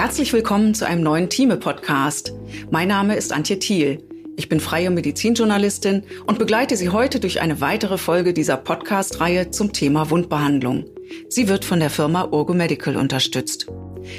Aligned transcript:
Herzlich 0.00 0.32
willkommen 0.32 0.72
zu 0.72 0.86
einem 0.86 1.02
neuen 1.02 1.28
Thieme-Podcast. 1.28 2.32
Mein 2.70 2.88
Name 2.88 3.16
ist 3.16 3.34
Antje 3.34 3.58
Thiel. 3.58 4.02
Ich 4.34 4.48
bin 4.48 4.58
freie 4.58 4.90
Medizinjournalistin 4.90 6.04
und 6.26 6.38
begleite 6.38 6.78
Sie 6.78 6.88
heute 6.88 7.20
durch 7.20 7.42
eine 7.42 7.60
weitere 7.60 7.98
Folge 7.98 8.32
dieser 8.32 8.56
Podcast-Reihe 8.56 9.50
zum 9.50 9.74
Thema 9.74 10.08
Wundbehandlung. 10.08 10.86
Sie 11.28 11.48
wird 11.48 11.66
von 11.66 11.80
der 11.80 11.90
Firma 11.90 12.28
Urgo 12.32 12.54
Medical 12.54 12.96
unterstützt. 12.96 13.66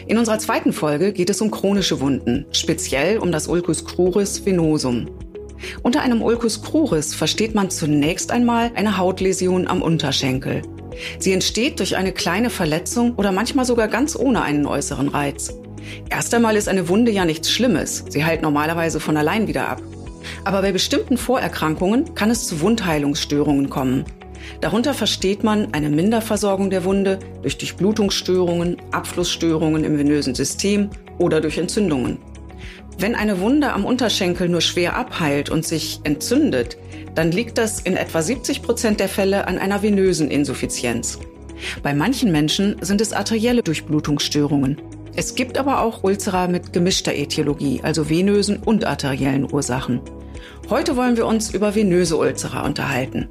In 0.06 0.20
unserer 0.20 0.38
zweiten 0.38 0.72
Folge 0.72 1.14
geht 1.14 1.32
es 1.32 1.42
um 1.42 1.50
chronische 1.50 2.00
Wunden, 2.00 2.46
speziell 2.52 3.18
um 3.18 3.32
das 3.32 3.48
Ulcus 3.48 3.84
cruris 3.84 4.46
venosum. 4.46 5.10
Unter 5.82 6.02
einem 6.04 6.22
Ulcus 6.22 6.62
cruris 6.62 7.16
versteht 7.16 7.56
man 7.56 7.72
zunächst 7.72 8.32
einmal 8.32 8.70
eine 8.76 9.00
Hautläsion 9.00 9.68
am 9.68 9.82
Unterschenkel. 9.82 10.62
Sie 11.18 11.34
entsteht 11.34 11.80
durch 11.80 11.96
eine 11.96 12.12
kleine 12.12 12.52
Verletzung 12.52 13.16
oder 13.16 13.32
manchmal 13.32 13.66
sogar 13.66 13.88
ganz 13.88 14.16
ohne 14.16 14.44
einen 14.44 14.68
äußeren 14.68 15.08
Reiz. 15.08 15.56
Erst 16.10 16.34
einmal 16.34 16.56
ist 16.56 16.68
eine 16.68 16.90
Wunde 16.90 17.12
ja 17.12 17.26
nichts 17.26 17.52
Schlimmes. 17.52 18.06
Sie 18.10 18.24
heilt 18.24 18.42
normalerweise 18.42 19.00
von 19.00 19.18
allein 19.18 19.48
wieder 19.48 19.70
ab. 19.70 19.82
Aber 20.44 20.62
bei 20.62 20.72
bestimmten 20.72 21.18
Vorerkrankungen 21.18 22.16
kann 22.16 22.30
es 22.30 22.48
zu 22.48 22.62
Wundheilungsstörungen 22.62 23.70
kommen. 23.70 24.06
Darunter 24.60 24.94
versteht 24.94 25.44
man 25.44 25.74
eine 25.74 25.90
Minderversorgung 25.90 26.70
der 26.70 26.84
Wunde 26.84 27.20
durch 27.42 27.58
Durchblutungsstörungen, 27.58 28.78
Abflussstörungen 28.92 29.84
im 29.84 29.98
venösen 29.98 30.36
System 30.36 30.90
oder 31.18 31.42
durch 31.42 31.58
Entzündungen. 31.58 32.18
Wenn 32.98 33.16
eine 33.16 33.40
Wunde 33.40 33.74
am 33.74 33.86
Unterschenkel 33.86 34.50
nur 34.50 34.62
schwer 34.62 34.96
abheilt 34.96 35.50
und 35.50 35.66
sich 35.66 36.02
entzündet, 36.04 36.78
dann 37.16 37.32
liegt 37.32 37.58
das 37.58 37.80
in 37.80 37.98
etwa 37.98 38.22
70 38.22 38.62
Prozent 38.62 39.00
der 39.00 39.10
Fälle 39.10 39.48
an 39.48 39.58
einer 39.58 39.82
venösen 39.82 40.30
Insuffizienz. 40.30 41.20
Bei 41.84 41.94
manchen 41.94 42.32
Menschen 42.32 42.78
sind 42.82 43.02
es 43.02 43.14
arterielle 43.14 43.64
Durchblutungsstörungen. 43.64 44.82
Es 45.16 45.36
gibt 45.36 45.58
aber 45.58 45.82
auch 45.82 46.04
Ulzera 46.04 46.48
mit 46.48 46.72
gemischter 46.72 47.14
Ätiologie, 47.14 47.82
also 47.84 48.10
venösen 48.10 48.58
und 48.58 48.86
arteriellen 48.86 49.52
Ursachen. 49.52 50.00
Heute 50.70 50.96
wollen 50.96 51.18
wir 51.18 51.26
uns 51.26 51.54
über 51.54 51.76
venöse 51.76 52.16
Ulzera 52.16 52.66
unterhalten. 52.66 53.28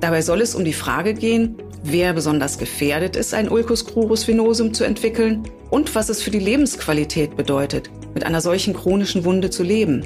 Dabei 0.00 0.20
soll 0.20 0.40
es 0.40 0.56
um 0.56 0.64
die 0.64 0.72
Frage 0.72 1.14
gehen, 1.14 1.56
wer 1.84 2.12
besonders 2.12 2.58
gefährdet 2.58 3.14
ist, 3.14 3.34
ein 3.34 3.48
Ulcus 3.48 3.86
crurus 3.86 4.26
venosum 4.26 4.74
zu 4.74 4.82
entwickeln 4.82 5.44
und 5.70 5.94
was 5.94 6.08
es 6.08 6.22
für 6.22 6.32
die 6.32 6.40
Lebensqualität 6.40 7.36
bedeutet, 7.36 7.88
mit 8.14 8.24
einer 8.24 8.40
solchen 8.40 8.74
chronischen 8.74 9.24
Wunde 9.24 9.50
zu 9.50 9.62
leben. 9.62 10.04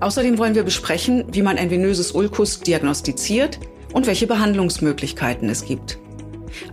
Außerdem 0.00 0.38
wollen 0.38 0.54
wir 0.54 0.62
besprechen, 0.62 1.24
wie 1.32 1.42
man 1.42 1.58
ein 1.58 1.70
venöses 1.70 2.12
Ulkus 2.12 2.60
diagnostiziert 2.60 3.58
und 3.92 4.06
welche 4.06 4.26
Behandlungsmöglichkeiten 4.26 5.48
es 5.50 5.64
gibt. 5.64 5.98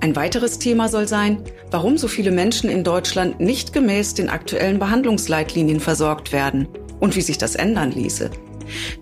Ein 0.01 0.15
weiteres 0.15 0.59
Thema 0.59 0.89
soll 0.89 1.07
sein, 1.07 1.41
warum 1.71 1.97
so 1.97 2.07
viele 2.07 2.31
Menschen 2.31 2.69
in 2.69 2.83
Deutschland 2.83 3.39
nicht 3.39 3.73
gemäß 3.73 4.13
den 4.13 4.29
aktuellen 4.29 4.79
Behandlungsleitlinien 4.79 5.79
versorgt 5.79 6.31
werden 6.31 6.67
und 6.99 7.15
wie 7.15 7.21
sich 7.21 7.37
das 7.37 7.55
ändern 7.55 7.91
ließe. 7.91 8.29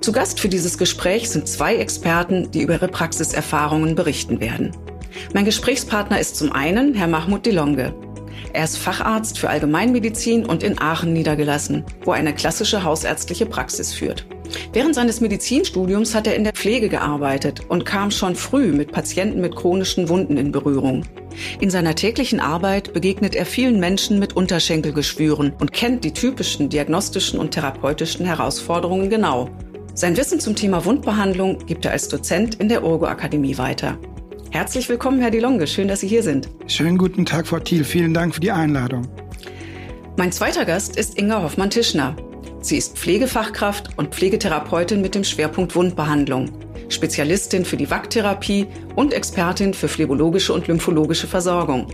Zu 0.02 0.11
Gast 0.11 0.39
für 0.39 0.50
dieses 0.50 0.78
Gespräch 0.78 1.30
sind 1.30 1.48
zwei 1.48 1.76
Experten, 1.78 2.52
die 2.52 2.61
über 2.61 2.73
ihre 2.73 2.88
Praxiserfahrungen 2.88 3.95
berichten 3.95 4.39
werden. 4.39 4.72
Mein 5.34 5.45
Gesprächspartner 5.45 6.20
ist 6.20 6.36
zum 6.36 6.52
einen 6.52 6.94
Herr 6.94 7.08
Mahmoud 7.08 7.45
Delonge. 7.45 7.94
Er 8.52 8.66
ist 8.66 8.78
Facharzt 8.78 9.39
für 9.39 9.50
Allgemeinmedizin 9.50 10.45
und 10.45 10.64
in 10.64 10.80
Aachen 10.80 11.14
niedergelassen, 11.14 11.84
wo 12.04 12.11
er 12.11 12.17
eine 12.17 12.36
klassische 12.36 12.84
hausärztliche 12.84 13.45
Praxis 13.45 13.94
führt. 13.94 14.26
Während 14.73 14.95
seines 14.95 15.22
Medizinstudiums 15.22 16.16
hat 16.16 16.27
er 16.27 16.36
in 16.36 16.44
der 16.44 16.53
Pflege 16.53 16.89
gearbeitet 16.89 17.61
und 17.69 17.86
kam 17.86 18.11
schon 18.11 18.36
früh 18.36 18.72
mit 18.72 18.91
Patienten 18.91 19.41
mit 19.41 19.55
chronischen 19.55 20.09
Wunden 20.09 20.38
in 20.38 20.52
Berührung. 20.52 21.03
In 21.59 21.69
seiner 21.69 21.95
täglichen 21.95 22.39
Arbeit 22.39 22.94
begegnet 22.94 23.36
er 23.36 23.45
vielen 23.45 23.80
Menschen 23.80 24.19
mit 24.19 24.36
Unterschenkelgeschwüren 24.36 25.53
und 25.59 25.73
kennt 25.73 26.03
die 26.03 26.14
typischen 26.14 26.69
diagnostischen 26.69 27.39
und 27.39 27.52
therapeutischen 27.52 28.25
Herausforderungen 28.25 29.09
genau. 29.09 29.49
Sein 29.95 30.17
Wissen 30.17 30.39
zum 30.39 30.55
Thema 30.55 30.86
Wundbehandlung 30.86 31.60
gibt 31.65 31.86
er 31.86 31.92
als 31.92 32.08
Dozent 32.08 32.55
in 32.55 32.70
der 32.70 32.83
Urgo 32.83 33.05
Akademie 33.05 33.58
weiter. 33.58 33.98
Herzlich 34.49 34.89
willkommen, 34.89 35.20
Herr 35.20 35.31
Dilonge. 35.31 35.65
Schön, 35.65 35.87
dass 35.87 36.02
Sie 36.02 36.08
hier 36.08 36.23
sind. 36.23 36.49
Schönen 36.67 36.98
guten 36.98 37.25
Tag, 37.25 37.48
Frau 37.48 37.60
Thiel. 37.60 37.83
Vielen 37.83 38.14
Dank 38.14 38.36
für 38.36 38.42
die 38.42 38.52
Einladung. 38.52 39.08
Mein 40.15 40.31
zweiter 40.31 40.65
Gast 40.65 40.95
ist 40.95 41.17
Inga 41.17 41.42
Hoffmann-Tischner. 41.42 42.15
Sie 42.63 42.77
ist 42.77 42.97
Pflegefachkraft 42.97 43.89
und 43.97 44.15
Pflegetherapeutin 44.15 45.01
mit 45.01 45.15
dem 45.15 45.25
Schwerpunkt 45.25 45.75
Wundbehandlung, 45.75 46.49
Spezialistin 46.87 47.65
für 47.65 47.75
die 47.75 47.91
Wacktherapie 47.91 48.67
und 48.95 49.13
Expertin 49.13 49.73
für 49.73 49.89
phlebologische 49.89 50.53
und 50.53 50.69
lymphologische 50.69 51.27
Versorgung. 51.27 51.87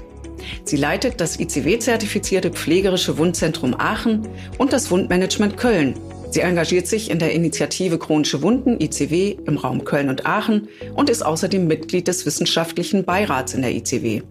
Sie 0.66 0.78
leitet 0.78 1.20
das 1.20 1.40
ICW-zertifizierte 1.40 2.52
pflegerische 2.52 3.18
Wundzentrum 3.18 3.74
Aachen 3.80 4.28
und 4.60 4.72
das 4.72 4.92
Wundmanagement 4.92 5.58
Köln. 5.58 5.96
Sie 6.30 6.42
engagiert 6.42 6.86
sich 6.86 7.10
in 7.10 7.18
der 7.18 7.34
Initiative 7.34 7.98
Chronische 7.98 8.44
Wunden 8.44 8.80
ICW 8.80 9.38
im 9.48 9.58
Raum 9.58 9.84
Köln 9.86 10.10
und 10.10 10.28
Aachen 10.28 10.68
und 10.94 11.10
ist 11.10 11.26
außerdem 11.26 11.66
Mitglied 11.66 12.08
des 12.08 12.28
wissenschaftlichen 12.28 13.06
Beirats 13.06 13.56
in 13.56 13.64
der 13.64 13.72
ICW. 13.72 14.22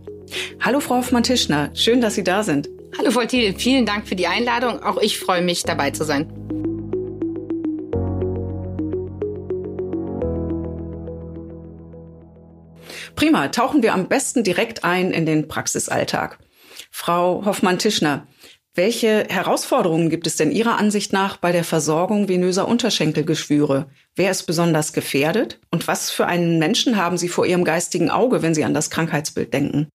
Hallo 0.61 0.79
Frau 0.79 0.99
Hoffmann-Tischner, 0.99 1.71
schön, 1.75 2.01
dass 2.01 2.15
Sie 2.15 2.23
da 2.23 2.45
sind. 2.45 2.69
Hallo 2.97 3.11
Thiel, 3.27 3.55
vielen 3.59 3.85
Dank 3.85 4.09
für 4.09 4.17
die 4.17 4.27
Einladung. 4.27 4.83
Auch 4.83 4.99
ich 4.99 5.19
freue 5.19 5.43
mich, 5.43 5.63
dabei 5.63 5.91
zu 5.91 6.05
sein. 6.05 6.33
Prima, 13.15 13.49
tauchen 13.49 13.83
wir 13.83 13.95
am 13.95 14.09
besten 14.09 14.45
direkt 14.45 14.85
ein 14.85 15.11
in 15.11 15.27
den 15.27 15.49
Praxisalltag. 15.49 16.39
Frau 16.91 17.45
Hoffmann-Tischner, 17.45 18.27
welche 18.75 19.27
Herausforderungen 19.29 20.09
gibt 20.09 20.29
es 20.29 20.37
denn 20.37 20.53
Ihrer 20.53 20.79
Ansicht 20.79 21.13
nach 21.13 21.37
bei 21.37 21.51
der 21.51 21.65
Versorgung 21.65 22.29
venöser 22.29 22.69
Unterschenkelgeschwüre? 22.69 23.91
Wer 24.15 24.31
ist 24.31 24.45
besonders 24.45 24.93
gefährdet? 24.93 25.59
Und 25.73 25.89
was 25.89 26.13
für 26.13 26.27
einen 26.27 26.61
Menschen 26.61 26.97
haben 26.97 27.19
Sie 27.19 27.29
vor 27.29 27.45
Ihrem 27.45 27.65
geistigen 27.65 28.09
Auge, 28.09 28.41
wenn 28.41 28.55
Sie 28.55 28.63
an 28.63 28.75
das 28.75 28.91
Krankheitsbild 28.91 29.53
denken? 29.53 29.89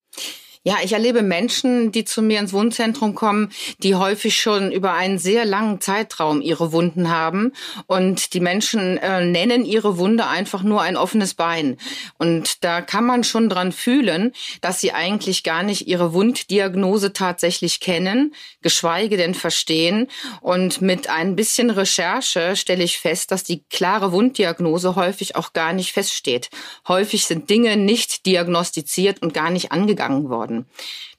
Ja, 0.66 0.78
ich 0.82 0.94
erlebe 0.94 1.24
Menschen, 1.24 1.92
die 1.92 2.06
zu 2.06 2.22
mir 2.22 2.40
ins 2.40 2.54
Wundzentrum 2.54 3.16
kommen, 3.16 3.52
die 3.80 3.96
häufig 3.96 4.38
schon 4.38 4.72
über 4.72 4.94
einen 4.94 5.20
sehr 5.20 5.44
langen 5.44 5.82
Zeitraum 5.82 6.40
ihre 6.40 6.72
Wunden 6.72 7.10
haben. 7.10 7.52
Und 7.86 8.34
die 8.34 8.40
Menschen 8.40 8.98
äh, 8.98 9.26
nennen 9.26 9.66
ihre 9.66 9.98
Wunde 9.98 10.26
einfach 10.26 10.64
nur 10.64 10.82
ein 10.82 10.96
offenes 10.96 11.34
Bein. 11.34 11.76
Und 12.18 12.64
da 12.64 12.80
kann 12.80 13.06
man 13.06 13.26
schon 13.26 13.50
dran 13.50 13.74
fühlen, 13.74 14.32
dass 14.62 14.80
sie 14.80 14.94
eigentlich 14.94 15.44
gar 15.44 15.64
nicht 15.64 15.88
ihre 15.88 16.14
Wunddiagnose 16.14 17.12
tatsächlich 17.12 17.82
kennen, 17.82 18.34
geschweige 18.62 19.18
denn 19.18 19.34
verstehen. 19.34 20.08
Und 20.40 20.82
mit 20.82 21.10
ein 21.10 21.36
bisschen 21.36 21.72
Recherche 21.72 22.56
stelle 22.56 22.86
ich 22.86 23.00
fest, 23.00 23.32
dass 23.32 23.44
die 23.44 23.64
klare 23.70 24.14
Wunddiagnose 24.14 24.96
häufig 24.96 25.36
auch 25.36 25.52
gar 25.52 25.74
nicht 25.74 25.92
feststeht. 25.92 26.50
Häufig 26.88 27.26
sind 27.26 27.50
Dinge 27.50 27.76
nicht 27.76 28.26
diagnostiziert 28.26 29.22
und 29.22 29.34
gar 29.34 29.50
nicht 29.50 29.74
angegangen 29.74 30.30
worden 30.30 30.53
werden. 30.54 30.66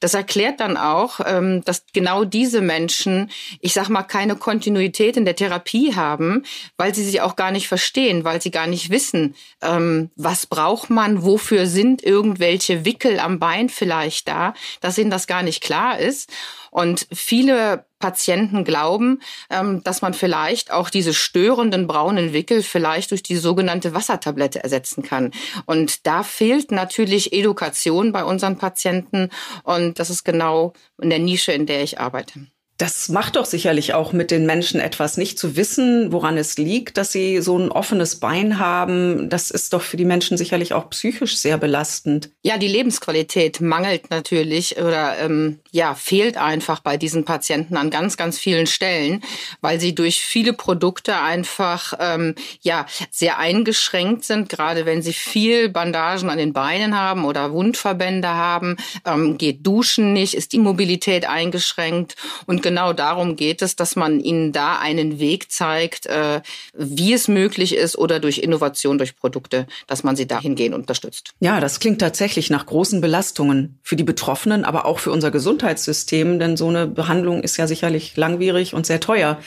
Das 0.00 0.14
erklärt 0.14 0.60
dann 0.60 0.76
auch, 0.76 1.20
ähm, 1.24 1.62
dass 1.64 1.84
genau 1.92 2.24
diese 2.24 2.60
Menschen, 2.60 3.30
ich 3.60 3.72
sag 3.72 3.88
mal, 3.88 4.02
keine 4.02 4.36
Kontinuität 4.36 5.16
in 5.16 5.24
der 5.24 5.36
Therapie 5.36 5.94
haben, 5.94 6.44
weil 6.76 6.94
sie 6.94 7.04
sich 7.04 7.20
auch 7.20 7.36
gar 7.36 7.50
nicht 7.50 7.68
verstehen, 7.68 8.24
weil 8.24 8.40
sie 8.40 8.50
gar 8.50 8.66
nicht 8.66 8.90
wissen, 8.90 9.34
ähm, 9.62 10.10
was 10.16 10.46
braucht 10.46 10.90
man, 10.90 11.22
wofür 11.24 11.66
sind 11.66 12.02
irgendwelche 12.02 12.84
Wickel 12.84 13.18
am 13.18 13.38
Bein 13.38 13.68
vielleicht 13.68 14.28
da, 14.28 14.54
dass 14.80 14.98
ihnen 14.98 15.10
das 15.10 15.26
gar 15.26 15.42
nicht 15.42 15.62
klar 15.62 15.98
ist. 15.98 16.30
Und 16.70 17.06
viele 17.12 17.84
Patienten 18.00 18.64
glauben, 18.64 19.22
ähm, 19.48 19.82
dass 19.84 20.02
man 20.02 20.12
vielleicht 20.12 20.72
auch 20.72 20.90
diese 20.90 21.14
störenden 21.14 21.86
braunen 21.86 22.34
Wickel 22.34 22.62
vielleicht 22.62 23.12
durch 23.12 23.22
die 23.22 23.36
sogenannte 23.36 23.94
Wassertablette 23.94 24.62
ersetzen 24.62 25.02
kann. 25.02 25.30
Und 25.66 26.06
da 26.06 26.22
fehlt 26.22 26.70
natürlich 26.70 27.32
Education 27.32 28.12
bei 28.12 28.24
unseren 28.24 28.58
Patienten. 28.58 29.30
Und 29.62 29.83
das 29.92 30.08
ist 30.10 30.24
genau 30.24 30.72
in 31.00 31.10
der 31.10 31.18
Nische, 31.18 31.52
in 31.52 31.66
der 31.66 31.82
ich 31.82 32.00
arbeite. 32.00 32.46
Das 32.76 33.08
macht 33.08 33.36
doch 33.36 33.44
sicherlich 33.44 33.94
auch 33.94 34.12
mit 34.12 34.32
den 34.32 34.46
Menschen 34.46 34.80
etwas, 34.80 35.16
nicht 35.16 35.38
zu 35.38 35.54
wissen, 35.54 36.10
woran 36.10 36.36
es 36.36 36.58
liegt, 36.58 36.96
dass 36.96 37.12
sie 37.12 37.40
so 37.40 37.56
ein 37.56 37.70
offenes 37.70 38.16
Bein 38.16 38.58
haben. 38.58 39.28
Das 39.28 39.52
ist 39.52 39.72
doch 39.72 39.82
für 39.82 39.96
die 39.96 40.04
Menschen 40.04 40.36
sicherlich 40.36 40.72
auch 40.72 40.90
psychisch 40.90 41.36
sehr 41.36 41.56
belastend. 41.56 42.30
Ja, 42.42 42.58
die 42.58 42.66
Lebensqualität 42.66 43.60
mangelt 43.60 44.10
natürlich 44.10 44.76
oder 44.76 45.16
ähm, 45.20 45.60
ja 45.70 45.94
fehlt 45.94 46.36
einfach 46.36 46.80
bei 46.80 46.96
diesen 46.96 47.24
Patienten 47.24 47.76
an 47.76 47.90
ganz, 47.90 48.16
ganz 48.16 48.40
vielen 48.40 48.66
Stellen, 48.66 49.22
weil 49.60 49.78
sie 49.78 49.94
durch 49.94 50.20
viele 50.20 50.52
Produkte 50.52 51.16
einfach 51.16 51.94
ähm, 52.00 52.34
ja 52.60 52.86
sehr 53.12 53.38
eingeschränkt 53.38 54.24
sind. 54.24 54.48
Gerade 54.48 54.84
wenn 54.84 55.00
sie 55.00 55.12
viel 55.12 55.68
Bandagen 55.68 56.28
an 56.28 56.38
den 56.38 56.52
Beinen 56.52 56.98
haben 56.98 57.24
oder 57.24 57.52
Wundverbände 57.52 58.28
haben, 58.28 58.78
ähm, 59.06 59.38
geht 59.38 59.64
Duschen 59.64 60.12
nicht, 60.12 60.34
ist 60.34 60.52
die 60.52 60.58
Mobilität 60.58 61.28
eingeschränkt 61.28 62.16
und 62.46 62.63
genau 62.64 62.92
darum 62.92 63.36
geht 63.36 63.62
es, 63.62 63.76
dass 63.76 63.94
man 63.94 64.18
ihnen 64.18 64.50
da 64.50 64.78
einen 64.78 65.20
Weg 65.20 65.52
zeigt, 65.52 66.06
äh, 66.06 66.40
wie 66.76 67.12
es 67.12 67.28
möglich 67.28 67.76
ist 67.76 67.96
oder 67.96 68.18
durch 68.18 68.38
Innovation, 68.38 68.98
durch 68.98 69.14
Produkte, 69.14 69.68
dass 69.86 70.02
man 70.02 70.16
sie 70.16 70.26
dahingehend 70.26 70.74
unterstützt. 70.74 71.34
Ja, 71.38 71.60
das 71.60 71.78
klingt 71.78 72.00
tatsächlich 72.00 72.50
nach 72.50 72.66
großen 72.66 73.00
Belastungen 73.00 73.78
für 73.82 73.94
die 73.94 74.02
Betroffenen, 74.02 74.64
aber 74.64 74.86
auch 74.86 74.98
für 74.98 75.12
unser 75.12 75.30
Gesundheitssystem, 75.30 76.40
denn 76.40 76.56
so 76.56 76.68
eine 76.68 76.88
Behandlung 76.88 77.42
ist 77.42 77.56
ja 77.56 77.68
sicherlich 77.68 78.16
langwierig 78.16 78.74
und 78.74 78.86
sehr 78.86 78.98
teuer. 78.98 79.38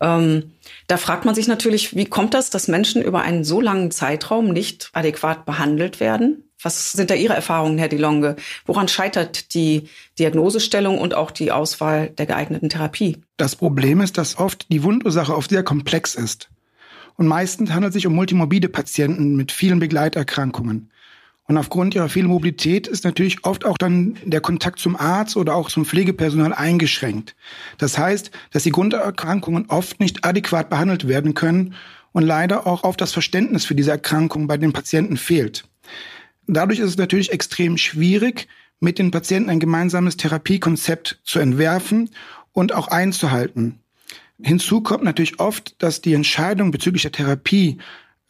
Ähm, 0.00 0.52
da 0.86 0.98
fragt 0.98 1.24
man 1.24 1.34
sich 1.34 1.48
natürlich, 1.48 1.96
wie 1.96 2.04
kommt 2.04 2.34
das, 2.34 2.50
dass 2.50 2.68
Menschen 2.68 3.02
über 3.02 3.22
einen 3.22 3.44
so 3.44 3.60
langen 3.60 3.90
Zeitraum 3.90 4.52
nicht 4.52 4.90
adäquat 4.92 5.46
behandelt 5.46 6.00
werden? 6.00 6.47
Was 6.60 6.92
sind 6.92 7.10
da 7.10 7.14
Ihre 7.14 7.34
Erfahrungen, 7.34 7.78
Herr 7.78 7.88
DeLonge? 7.88 8.36
Woran 8.66 8.88
scheitert 8.88 9.54
die 9.54 9.88
Diagnosestellung 10.18 10.98
und 10.98 11.14
auch 11.14 11.30
die 11.30 11.52
Auswahl 11.52 12.10
der 12.10 12.26
geeigneten 12.26 12.68
Therapie? 12.68 13.18
Das 13.36 13.54
Problem 13.54 14.00
ist, 14.00 14.18
dass 14.18 14.38
oft 14.38 14.70
die 14.72 14.82
Wundursache 14.82 15.36
oft 15.36 15.50
sehr 15.50 15.62
komplex 15.62 16.16
ist. 16.16 16.48
Und 17.16 17.26
meistens 17.26 17.70
handelt 17.70 17.90
es 17.90 17.94
sich 17.94 18.06
um 18.06 18.14
multimorbide 18.14 18.68
Patienten 18.68 19.36
mit 19.36 19.52
vielen 19.52 19.78
Begleiterkrankungen. 19.78 20.90
Und 21.48 21.56
aufgrund 21.56 21.94
ihrer 21.94 22.08
vielen 22.08 22.26
Mobilität 22.26 22.86
ist 22.86 23.04
natürlich 23.04 23.44
oft 23.44 23.64
auch 23.64 23.78
dann 23.78 24.18
der 24.24 24.40
Kontakt 24.42 24.80
zum 24.80 24.96
Arzt 24.96 25.36
oder 25.36 25.54
auch 25.54 25.70
zum 25.70 25.86
Pflegepersonal 25.86 26.52
eingeschränkt. 26.52 27.36
Das 27.78 27.96
heißt, 27.96 28.30
dass 28.50 28.64
die 28.64 28.70
Grunderkrankungen 28.70 29.66
oft 29.68 29.98
nicht 29.98 30.24
adäquat 30.26 30.68
behandelt 30.68 31.08
werden 31.08 31.34
können 31.34 31.74
und 32.12 32.24
leider 32.24 32.66
auch 32.66 32.84
auf 32.84 32.96
das 32.96 33.12
Verständnis 33.12 33.64
für 33.64 33.74
diese 33.74 33.92
Erkrankung 33.92 34.46
bei 34.46 34.58
den 34.58 34.72
Patienten 34.72 35.16
fehlt. 35.16 35.64
Dadurch 36.48 36.78
ist 36.80 36.88
es 36.88 36.96
natürlich 36.96 37.30
extrem 37.30 37.76
schwierig, 37.76 38.48
mit 38.80 38.98
den 38.98 39.10
Patienten 39.10 39.50
ein 39.50 39.60
gemeinsames 39.60 40.16
Therapiekonzept 40.16 41.20
zu 41.22 41.40
entwerfen 41.40 42.10
und 42.52 42.72
auch 42.72 42.88
einzuhalten. 42.88 43.80
Hinzu 44.40 44.80
kommt 44.80 45.04
natürlich 45.04 45.40
oft, 45.40 45.80
dass 45.82 46.00
die 46.00 46.14
Entscheidung 46.14 46.70
bezüglich 46.70 47.02
der 47.02 47.12
Therapie 47.12 47.78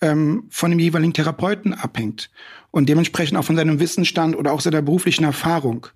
ähm, 0.01 0.47
von 0.51 0.71
dem 0.71 0.81
jeweiligen 0.81 1.13
Therapeuten 1.13 1.75
abhängt 1.75 2.31
und 2.73 2.89
dementsprechend 2.89 3.39
auch 3.39 3.45
von 3.45 3.57
seinem 3.57 3.79
Wissensstand 3.79 4.37
oder 4.37 4.53
auch 4.53 4.61
seiner 4.61 4.83
beruflichen 4.83 5.25
Erfahrung, 5.25 5.87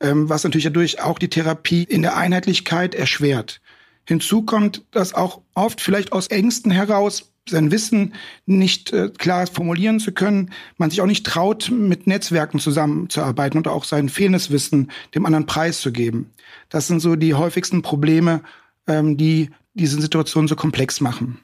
ähm, 0.00 0.28
was 0.28 0.42
natürlich 0.42 0.64
dadurch 0.64 1.00
auch 1.00 1.20
die 1.20 1.28
Therapie 1.28 1.84
in 1.84 2.02
der 2.02 2.16
Einheitlichkeit 2.16 2.96
erschwert. 2.96 3.60
Hinzu 4.06 4.42
kommt, 4.42 4.84
dass 4.90 5.14
auch 5.14 5.42
oft 5.54 5.80
vielleicht 5.80 6.10
aus 6.10 6.26
Ängsten 6.26 6.72
heraus 6.72 7.32
sein 7.50 7.70
Wissen 7.70 8.14
nicht 8.46 8.92
äh, 8.92 9.08
klar 9.08 9.46
formulieren 9.46 10.00
zu 10.00 10.12
können, 10.12 10.50
man 10.78 10.90
sich 10.90 11.00
auch 11.00 11.06
nicht 11.06 11.26
traut, 11.26 11.70
mit 11.70 12.06
Netzwerken 12.06 12.58
zusammenzuarbeiten 12.58 13.58
und 13.58 13.68
auch 13.68 13.84
sein 13.84 14.08
fehlendes 14.08 14.50
Wissen 14.50 14.90
dem 15.14 15.26
anderen 15.26 15.46
preiszugeben. 15.46 16.30
Das 16.68 16.86
sind 16.86 17.00
so 17.00 17.16
die 17.16 17.34
häufigsten 17.34 17.82
Probleme, 17.82 18.42
ähm, 18.86 19.16
die 19.16 19.50
diese 19.74 20.00
Situation 20.00 20.48
so 20.48 20.56
komplex 20.56 21.00
machen. 21.00 21.38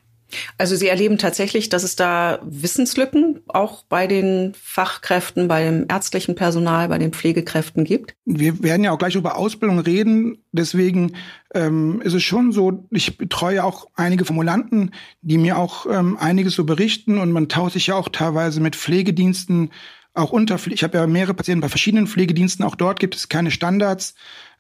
Also 0.58 0.76
Sie 0.76 0.88
erleben 0.88 1.19
tatsächlich, 1.19 1.69
dass 1.69 1.82
es 1.82 1.96
da 1.96 2.40
Wissenslücken 2.44 3.40
auch 3.49 3.84
bei 3.84 4.06
den 4.06 4.55
Fachkräften, 4.61 5.49
bei 5.49 5.64
dem 5.64 5.87
ärztlichen 5.88 6.34
Personal, 6.34 6.88
bei 6.88 6.99
den 6.99 7.12
Pflegekräften 7.12 7.84
gibt? 7.84 8.14
Wir 8.25 8.62
werden 8.62 8.84
ja 8.84 8.93
auch 8.93 8.99
gleich 8.99 9.14
über 9.14 9.37
Ausbildung 9.37 9.78
reden. 9.78 10.44
Deswegen 10.52 11.12
ähm, 11.55 12.00
ist 12.02 12.14
es 12.14 12.23
schon 12.23 12.52
so, 12.52 12.87
ich 12.90 13.19
betreue 13.19 13.64
auch 13.64 13.88
einige 13.94 14.25
Formulanten, 14.25 14.93
die 15.23 15.38
mir 15.38 15.58
auch 15.58 15.87
ähm, 15.87 16.17
einiges 16.19 16.55
so 16.55 16.64
berichten 16.64 17.19
und 17.19 17.32
man 17.32 17.49
tauscht 17.49 17.75
sich 17.75 17.88
ja 17.88 17.94
auch 17.94 18.08
teilweise 18.08 18.61
mit 18.61 18.76
Pflegediensten 18.76 19.70
auch 20.14 20.31
unter. 20.31 20.58
Ich 20.70 20.82
habe 20.82 20.99
ja 20.99 21.06
mehrere 21.06 21.34
Patienten 21.34 21.61
bei 21.61 21.69
verschiedenen 21.69 22.06
Pflegediensten. 22.06 22.64
Auch 22.64 22.75
dort 22.75 23.00
gibt 23.00 23.14
es 23.14 23.28
keine 23.28 23.50
Standards 23.50 24.14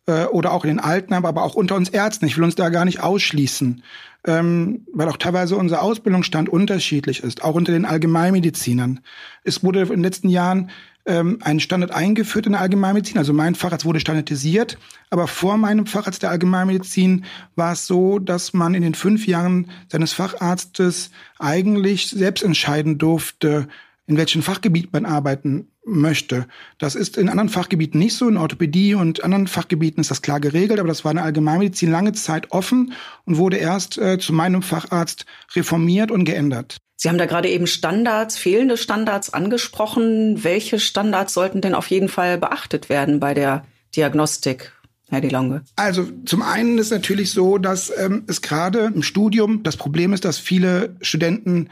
äh, 0.06 0.24
oder 0.24 0.52
auch 0.52 0.64
in 0.64 0.68
den 0.68 0.80
Altenheim, 0.80 1.24
aber 1.24 1.42
auch 1.42 1.54
unter 1.54 1.74
uns 1.74 1.88
Ärzten. 1.88 2.26
Ich 2.26 2.36
will 2.36 2.44
uns 2.44 2.54
da 2.54 2.68
gar 2.68 2.84
nicht 2.84 3.00
ausschließen, 3.00 3.82
ähm, 4.26 4.86
weil 4.92 5.08
auch 5.08 5.16
teilweise 5.16 5.56
unser 5.56 5.82
Ausbildungsstand 5.82 6.48
unterschiedlich 6.48 7.22
ist, 7.22 7.44
auch 7.44 7.54
unter 7.54 7.72
den 7.72 7.84
Allgemeinmedizinern. 7.84 9.00
Es 9.44 9.62
wurde 9.62 9.82
in 9.82 9.88
den 9.88 10.02
letzten 10.02 10.28
Jahren 10.28 10.70
ähm, 11.06 11.38
ein 11.42 11.60
Standard 11.60 11.92
eingeführt 11.92 12.46
in 12.46 12.52
der 12.52 12.60
Allgemeinmedizin. 12.60 13.18
Also 13.18 13.32
mein 13.32 13.54
Facharzt 13.54 13.84
wurde 13.84 14.00
standardisiert, 14.00 14.78
aber 15.10 15.28
vor 15.28 15.56
meinem 15.56 15.86
Facharzt 15.86 16.22
der 16.22 16.30
Allgemeinmedizin 16.30 17.24
war 17.54 17.72
es 17.72 17.86
so, 17.86 18.18
dass 18.18 18.52
man 18.52 18.74
in 18.74 18.82
den 18.82 18.94
fünf 18.94 19.26
Jahren 19.26 19.70
seines 19.88 20.12
Facharztes 20.12 21.10
eigentlich 21.38 22.10
selbst 22.10 22.42
entscheiden 22.42 22.98
durfte, 22.98 23.68
in 24.06 24.16
welchem 24.16 24.42
Fachgebiet 24.42 24.92
man 24.92 25.04
arbeiten 25.04 25.68
möchte. 25.84 26.46
Das 26.78 26.94
ist 26.94 27.16
in 27.16 27.28
anderen 27.28 27.48
Fachgebieten 27.48 27.98
nicht 27.98 28.16
so. 28.16 28.28
In 28.28 28.36
Orthopädie 28.36 28.94
und 28.94 29.24
anderen 29.24 29.46
Fachgebieten 29.46 30.00
ist 30.00 30.10
das 30.10 30.22
klar 30.22 30.40
geregelt, 30.40 30.80
aber 30.80 30.88
das 30.88 31.04
war 31.04 31.12
in 31.12 31.16
der 31.16 31.24
Allgemeinmedizin 31.24 31.90
lange 31.90 32.12
Zeit 32.12 32.52
offen 32.52 32.92
und 33.24 33.36
wurde 33.36 33.56
erst 33.56 33.98
äh, 33.98 34.18
zu 34.18 34.32
meinem 34.32 34.62
Facharzt 34.62 35.26
reformiert 35.54 36.10
und 36.10 36.24
geändert. 36.24 36.78
Sie 36.96 37.08
haben 37.08 37.18
da 37.18 37.26
gerade 37.26 37.48
eben 37.48 37.66
Standards, 37.66 38.38
fehlende 38.38 38.76
Standards 38.76 39.32
angesprochen. 39.32 40.42
Welche 40.44 40.80
Standards 40.80 41.34
sollten 41.34 41.60
denn 41.60 41.74
auf 41.74 41.88
jeden 41.90 42.08
Fall 42.08 42.38
beachtet 42.38 42.88
werden 42.88 43.20
bei 43.20 43.34
der 43.34 43.66
Diagnostik? 43.94 44.72
Herr 45.08 45.20
DeLonge? 45.20 45.62
Also 45.76 46.08
zum 46.24 46.42
einen 46.42 46.78
ist 46.78 46.90
natürlich 46.90 47.30
so, 47.30 47.58
dass 47.58 47.92
ähm, 47.96 48.24
es 48.26 48.42
gerade 48.42 48.90
im 48.92 49.02
Studium 49.02 49.62
das 49.62 49.76
Problem 49.76 50.12
ist, 50.12 50.24
dass 50.24 50.38
viele 50.38 50.96
Studenten 51.00 51.68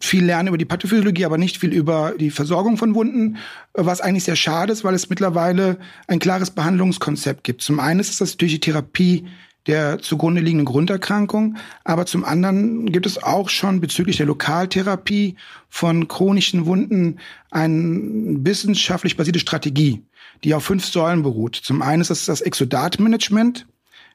viel 0.00 0.24
lernen 0.24 0.48
über 0.48 0.58
die 0.58 0.64
Pathophysiologie, 0.64 1.24
aber 1.24 1.38
nicht 1.38 1.58
viel 1.58 1.72
über 1.72 2.14
die 2.18 2.30
Versorgung 2.30 2.76
von 2.76 2.94
Wunden, 2.94 3.36
was 3.72 4.00
eigentlich 4.00 4.24
sehr 4.24 4.36
schade 4.36 4.72
ist, 4.72 4.84
weil 4.84 4.94
es 4.94 5.08
mittlerweile 5.08 5.78
ein 6.06 6.18
klares 6.18 6.50
Behandlungskonzept 6.50 7.44
gibt. 7.44 7.62
Zum 7.62 7.80
einen 7.80 8.00
ist 8.00 8.20
das 8.20 8.32
natürlich 8.32 8.54
die 8.54 8.60
Therapie 8.60 9.26
der 9.66 9.98
zugrunde 10.00 10.40
liegenden 10.40 10.66
Grunderkrankung, 10.66 11.56
aber 11.84 12.06
zum 12.06 12.24
anderen 12.24 12.86
gibt 12.86 13.06
es 13.06 13.22
auch 13.22 13.48
schon 13.48 13.80
bezüglich 13.80 14.18
der 14.18 14.26
Lokaltherapie 14.26 15.36
von 15.68 16.06
chronischen 16.08 16.66
Wunden 16.66 17.18
eine 17.50 18.44
wissenschaftlich 18.44 19.16
basierte 19.16 19.38
Strategie, 19.38 20.02
die 20.42 20.54
auf 20.54 20.64
fünf 20.64 20.84
Säulen 20.84 21.22
beruht. 21.22 21.56
Zum 21.56 21.82
einen 21.82 22.02
ist 22.02 22.10
das 22.10 22.26
das 22.26 22.42
Exodatmanagement. 22.42 23.66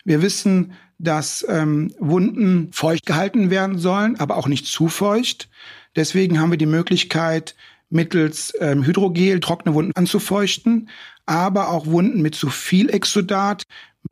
Wir 0.06 0.22
wissen, 0.22 0.74
dass 1.00 1.46
ähm, 1.50 1.94
Wunden 2.00 2.72
feucht 2.72 3.06
gehalten 3.06 3.50
werden 3.50 3.80
sollen, 3.80 4.20
aber 4.20 4.38
auch 4.38 4.48
nicht 4.48 4.68
zu 4.68 4.88
feucht. 4.88 5.50
Deswegen 5.96 6.40
haben 6.40 6.52
wir 6.52 6.58
die 6.58 6.66
Möglichkeit, 6.66 7.56
mittels 7.90 8.54
ähm, 8.60 8.86
Hydrogel 8.86 9.40
trockene 9.40 9.74
Wunden 9.74 9.94
anzufeuchten, 9.96 10.90
aber 11.26 11.70
auch 11.70 11.88
Wunden 11.88 12.22
mit 12.22 12.36
zu 12.36 12.50
viel 12.50 12.90
Exodat 12.90 13.64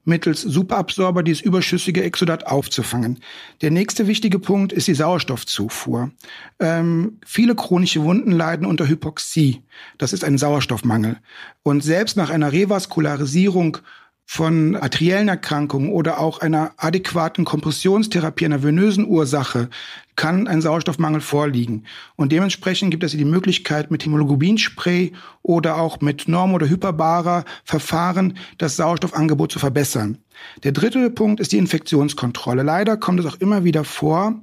mittels 0.07 0.42
Superabsorber 0.42 1.21
dieses 1.21 1.42
überschüssige 1.42 2.04
Exodat 2.04 2.48
aufzufangen. 2.48 3.19
Der 3.62 3.71
nächste 3.71 4.07
wichtige 4.07 4.39
Punkt 4.39 4.71
ist 4.74 4.88
die 4.88 4.95
Sauerstoffzufuhr. 4.95 6.12
Ähm, 6.59 7.19
viele 7.25 7.56
chronische 7.56 8.04
Wunden 8.04 8.31
leiden 8.31 8.65
unter 8.65 8.88
Hypoxie. 8.88 9.63
Das 9.98 10.13
ist 10.13 10.24
ein 10.24 10.38
Sauerstoffmangel. 10.38 11.18
Und 11.63 11.83
selbst 11.83 12.18
nach 12.18 12.30
einer 12.30 12.51
Revaskularisierung 12.51 13.80
von 14.30 14.76
arteriellen 14.76 15.30
Erkrankungen 15.30 15.90
oder 15.90 16.19
auch 16.19 16.42
einer 16.42 16.74
adäquaten 16.76 17.46
Kompressionstherapie 17.46 18.44
einer 18.44 18.62
venösen 18.62 19.07
Ursache 19.07 19.69
kann 20.18 20.50
ein 20.50 20.62
Sauerstoffmangel 20.62 21.22
vorliegen. 21.22 21.86
Und 22.18 22.34
dementsprechend 22.34 22.92
gibt 22.92 23.06
es 23.06 23.14
die 23.14 23.24
Möglichkeit, 23.24 23.90
mit 23.90 24.04
Hämoglobinspray 24.06 25.14
oder 25.44 25.78
auch 25.78 26.02
mit 26.02 26.28
norm- 26.28 26.54
oder 26.54 26.68
hyperbarer 26.68 27.46
Verfahren 27.64 28.38
das 28.57 28.76
Sauerstoffangebot 28.76 29.54
zu 29.54 29.60
verbessern. 29.60 30.18
Der 30.64 30.74
dritte 30.74 31.10
Punkt 31.10 31.40
ist 31.40 31.54
die 31.54 31.57
Infektionskontrolle. 31.57 32.64
Leider 32.64 32.98
kommt 32.98 33.22
es 33.22 33.26
auch 33.26 33.40
immer 33.40 33.64
wieder 33.64 33.86
vor, 33.86 34.42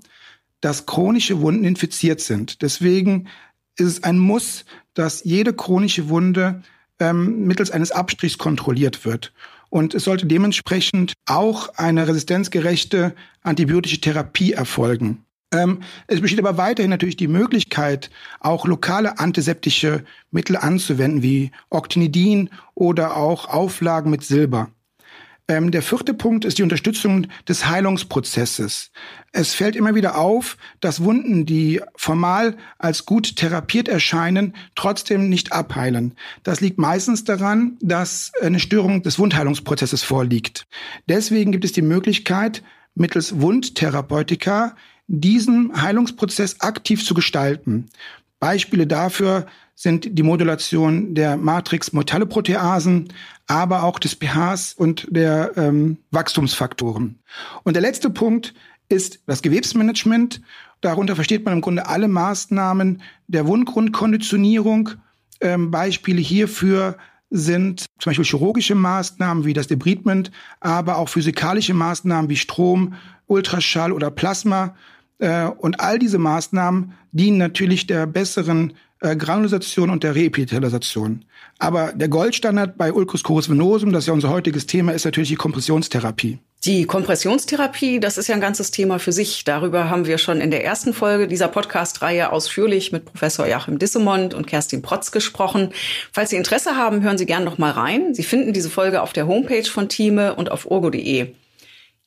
dass 0.63 0.87
chronische 0.87 1.43
Wunden 1.43 1.65
infiziert 1.65 2.23
sind. 2.23 2.63
Deswegen 2.63 3.29
ist 3.77 3.87
es 3.87 4.03
ein 4.03 4.19
Muss, 4.19 4.65
dass 4.95 5.25
jede 5.25 5.53
chronische 5.53 6.09
Wunde 6.09 6.63
ähm, 6.99 7.47
mittels 7.47 7.71
eines 7.71 7.91
Abstrichs 7.91 8.39
kontrolliert 8.39 9.05
wird. 9.05 9.35
Und 9.75 9.93
es 9.93 10.05
sollte 10.05 10.27
dementsprechend 10.27 11.15
auch 11.27 11.69
eine 11.75 12.07
resistenzgerechte 12.07 13.13
antibiotische 13.43 14.01
Therapie 14.01 14.53
erfolgen. 14.53 15.25
Ähm, 15.53 15.83
es 16.07 16.21
besteht 16.21 16.39
aber 16.39 16.57
weiterhin 16.57 16.91
natürlich 16.91 17.17
die 17.17 17.27
Möglichkeit, 17.27 18.09
auch 18.39 18.69
lokale 18.69 19.19
antiseptische 19.19 20.05
Mittel 20.31 20.57
anzuwenden, 20.57 21.23
wie 21.25 21.51
Octinidin 21.71 22.51
oder 22.75 23.17
auch 23.17 23.49
Auflagen 23.49 24.13
mit 24.13 24.23
Silber. 24.23 24.71
Ähm, 25.47 25.71
der 25.71 25.83
vierte 25.83 26.15
Punkt 26.15 26.47
ist 26.47 26.57
die 26.57 26.63
Unterstützung 26.63 27.27
des 27.47 27.67
Heilungsprozesses. 27.67 28.91
Es 29.31 29.53
fällt 29.53 29.77
immer 29.77 29.95
wieder 29.95 30.17
auf, 30.17 30.57
dass 30.81 31.05
Wunden, 31.05 31.45
die 31.45 31.83
formal 31.97 32.57
als 32.79 33.05
gut 33.05 33.37
therapiert 33.37 33.87
erscheinen, 33.89 34.55
trotzdem 34.75 35.29
nicht 35.29 35.53
abheilen. 35.53 36.15
Das 36.45 36.63
liegt 36.63 36.79
meistens 36.79 37.25
daran, 37.25 37.77
dass 37.83 38.33
eine 38.41 38.59
Störung 38.59 39.03
des 39.03 39.19
Wundheilungsprozesses 39.19 40.03
vorliegt. 40.03 40.67
Deswegen 41.09 41.53
gibt 41.53 41.67
es 41.67 41.73
die 41.73 41.83
Möglichkeit, 41.83 42.63
mittels 42.95 43.39
Wundtherapeutika 43.41 44.77
diesen 45.09 45.83
Heilungsprozess 45.83 46.61
aktiv 46.61 47.05
zu 47.05 47.13
gestalten. 47.13 47.91
Beispiele 48.41 48.87
dafür 48.87 49.47
sind 49.75 50.19
die 50.19 50.23
Modulation 50.23 51.15
der 51.15 51.37
Matrix-Metalloproteasen, 51.37 53.09
aber 53.47 53.83
auch 53.83 53.99
des 53.99 54.15
pHs 54.15 54.75
und 54.75 55.07
der 55.11 55.53
ähm, 55.57 55.99
Wachstumsfaktoren. 56.11 57.19
Und 57.65 57.75
der 57.75 57.83
letzte 57.83 58.11
Punkt 58.11 58.55
ist 58.89 59.21
das 59.27 59.43
Gewebsmanagement. 59.43 60.41
Darunter 60.81 61.17
versteht 61.17 61.45
man 61.45 61.55
im 61.55 61.61
Grunde 61.61 61.87
alle 61.87 62.09
Maßnahmen 62.09 63.03
der 63.27 63.47
Wundgrundkonditionierung. 63.47 64.91
Ähm, 65.41 65.71
Beispiele 65.71 66.21
hierfür 66.21 66.97
sind 67.31 67.87
zum 67.99 68.11
Beispiel 68.11 68.25
chirurgische 68.25 68.75
Maßnahmen 68.75 69.45
wie 69.45 69.55
das 69.55 69.67
Debridement, 69.67 70.31
aber 70.61 70.99
auch 70.99 71.09
physikalische 71.09 71.75
Maßnahmen 71.75 72.31
wie 72.31 72.37
Strom, 72.37 72.95
Ultraschall 73.27 73.93
oder 73.93 74.11
Plasma. 74.11 74.77
Äh, 75.19 75.47
und 75.47 75.81
all 75.81 75.99
diese 75.99 76.19
Maßnahmen 76.19 76.93
dienen 77.13 77.39
natürlich 77.39 77.87
der 77.87 78.07
besseren 78.07 78.75
äh, 79.01 79.17
Granulisation 79.17 79.91
und 79.91 80.03
der 80.03 80.15
Reepithelialisation. 80.15 81.25
Aber 81.59 81.93
der 81.93 82.09
Goldstandard 82.09 82.77
bei 82.77 82.93
Ulcus 82.93 83.23
coris 83.23 83.49
venosum, 83.49 83.93
das 83.93 84.07
ja 84.07 84.13
unser 84.13 84.31
heutiges 84.31 84.67
Thema, 84.67 84.93
ist 84.93 85.05
natürlich 85.05 85.29
die 85.29 85.37
Kompressionstherapie. 85.37 86.39
Die 86.65 86.87
Kompressionstherapie, 86.87 88.01
das 88.01 88.17
ist 88.17 88.29
ja 88.29 88.35
ein 88.35 88.41
ganzes 88.41 88.71
Thema 88.71 88.99
für 88.99 89.13
sich. 89.13 89.45
Darüber 89.45 89.91
haben 89.91 90.07
wir 90.07 90.17
schon 90.17 90.41
in 90.41 90.51
der 90.51 90.65
ersten 90.65 90.95
Folge 90.95 91.29
dieser 91.29 91.49
Podcast-Reihe 91.49 92.33
ausführlich 92.33 92.91
mit 92.91 93.05
Professor 93.05 93.47
Joachim 93.47 93.79
Dissemont 93.79 94.33
und 94.33 94.47
Kerstin 94.47 94.81
Protz 94.81 95.13
gesprochen. 95.13 95.73
Falls 96.11 96.31
Sie 96.31 96.37
Interesse 96.37 96.77
haben, 96.77 97.03
hören 97.03 97.19
Sie 97.19 97.27
gerne 97.27 97.45
noch 97.45 97.59
mal 97.59 97.73
rein. 97.73 98.15
Sie 98.15 98.23
finden 98.23 98.55
diese 98.55 98.71
Folge 98.71 99.03
auf 99.03 99.13
der 99.13 99.27
Homepage 99.27 99.69
von 99.69 99.91
Thieme 99.91 100.35
und 100.35 100.51
auf 100.51 100.71
urgo.de. 100.71 101.35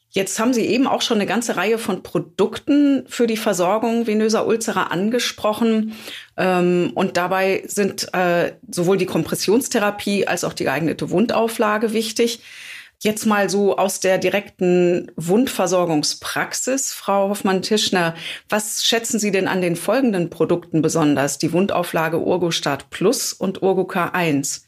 Jetzt 0.09 0.39
haben 0.39 0.53
Sie 0.53 0.65
eben 0.65 0.87
auch 0.87 1.01
schon 1.01 1.17
eine 1.17 1.25
ganze 1.25 1.57
Reihe 1.57 1.77
von 1.77 2.01
Produkten 2.01 3.03
für 3.07 3.27
die 3.27 3.37
Versorgung 3.37 4.07
venöser 4.07 4.47
Ulzera 4.47 4.83
angesprochen. 4.83 5.93
Ähm, 6.37 6.91
und 6.95 7.17
dabei 7.17 7.63
sind 7.67 8.13
äh, 8.13 8.53
sowohl 8.71 8.97
die 8.97 9.05
Kompressionstherapie 9.05 10.25
als 10.27 10.43
auch 10.43 10.53
die 10.53 10.63
geeignete 10.63 11.09
Wundauflage 11.09 11.93
wichtig. 11.93 12.41
Jetzt 12.99 13.27
mal 13.27 13.47
so 13.47 13.77
aus 13.77 13.99
der 13.99 14.17
direkten 14.17 15.11
Wundversorgungspraxis, 15.17 16.93
Frau 16.93 17.29
Hoffmann-Tischner. 17.29 18.15
Was 18.49 18.85
schätzen 18.85 19.19
Sie 19.19 19.29
denn 19.29 19.47
an 19.47 19.61
den 19.61 19.75
folgenden 19.75 20.31
Produkten 20.31 20.81
besonders? 20.81 21.37
Die 21.37 21.53
Wundauflage 21.53 22.19
Urgostat 22.19 22.89
Plus 22.89 23.33
und 23.33 23.61
Urgo 23.61 23.83
K1. 23.83 24.63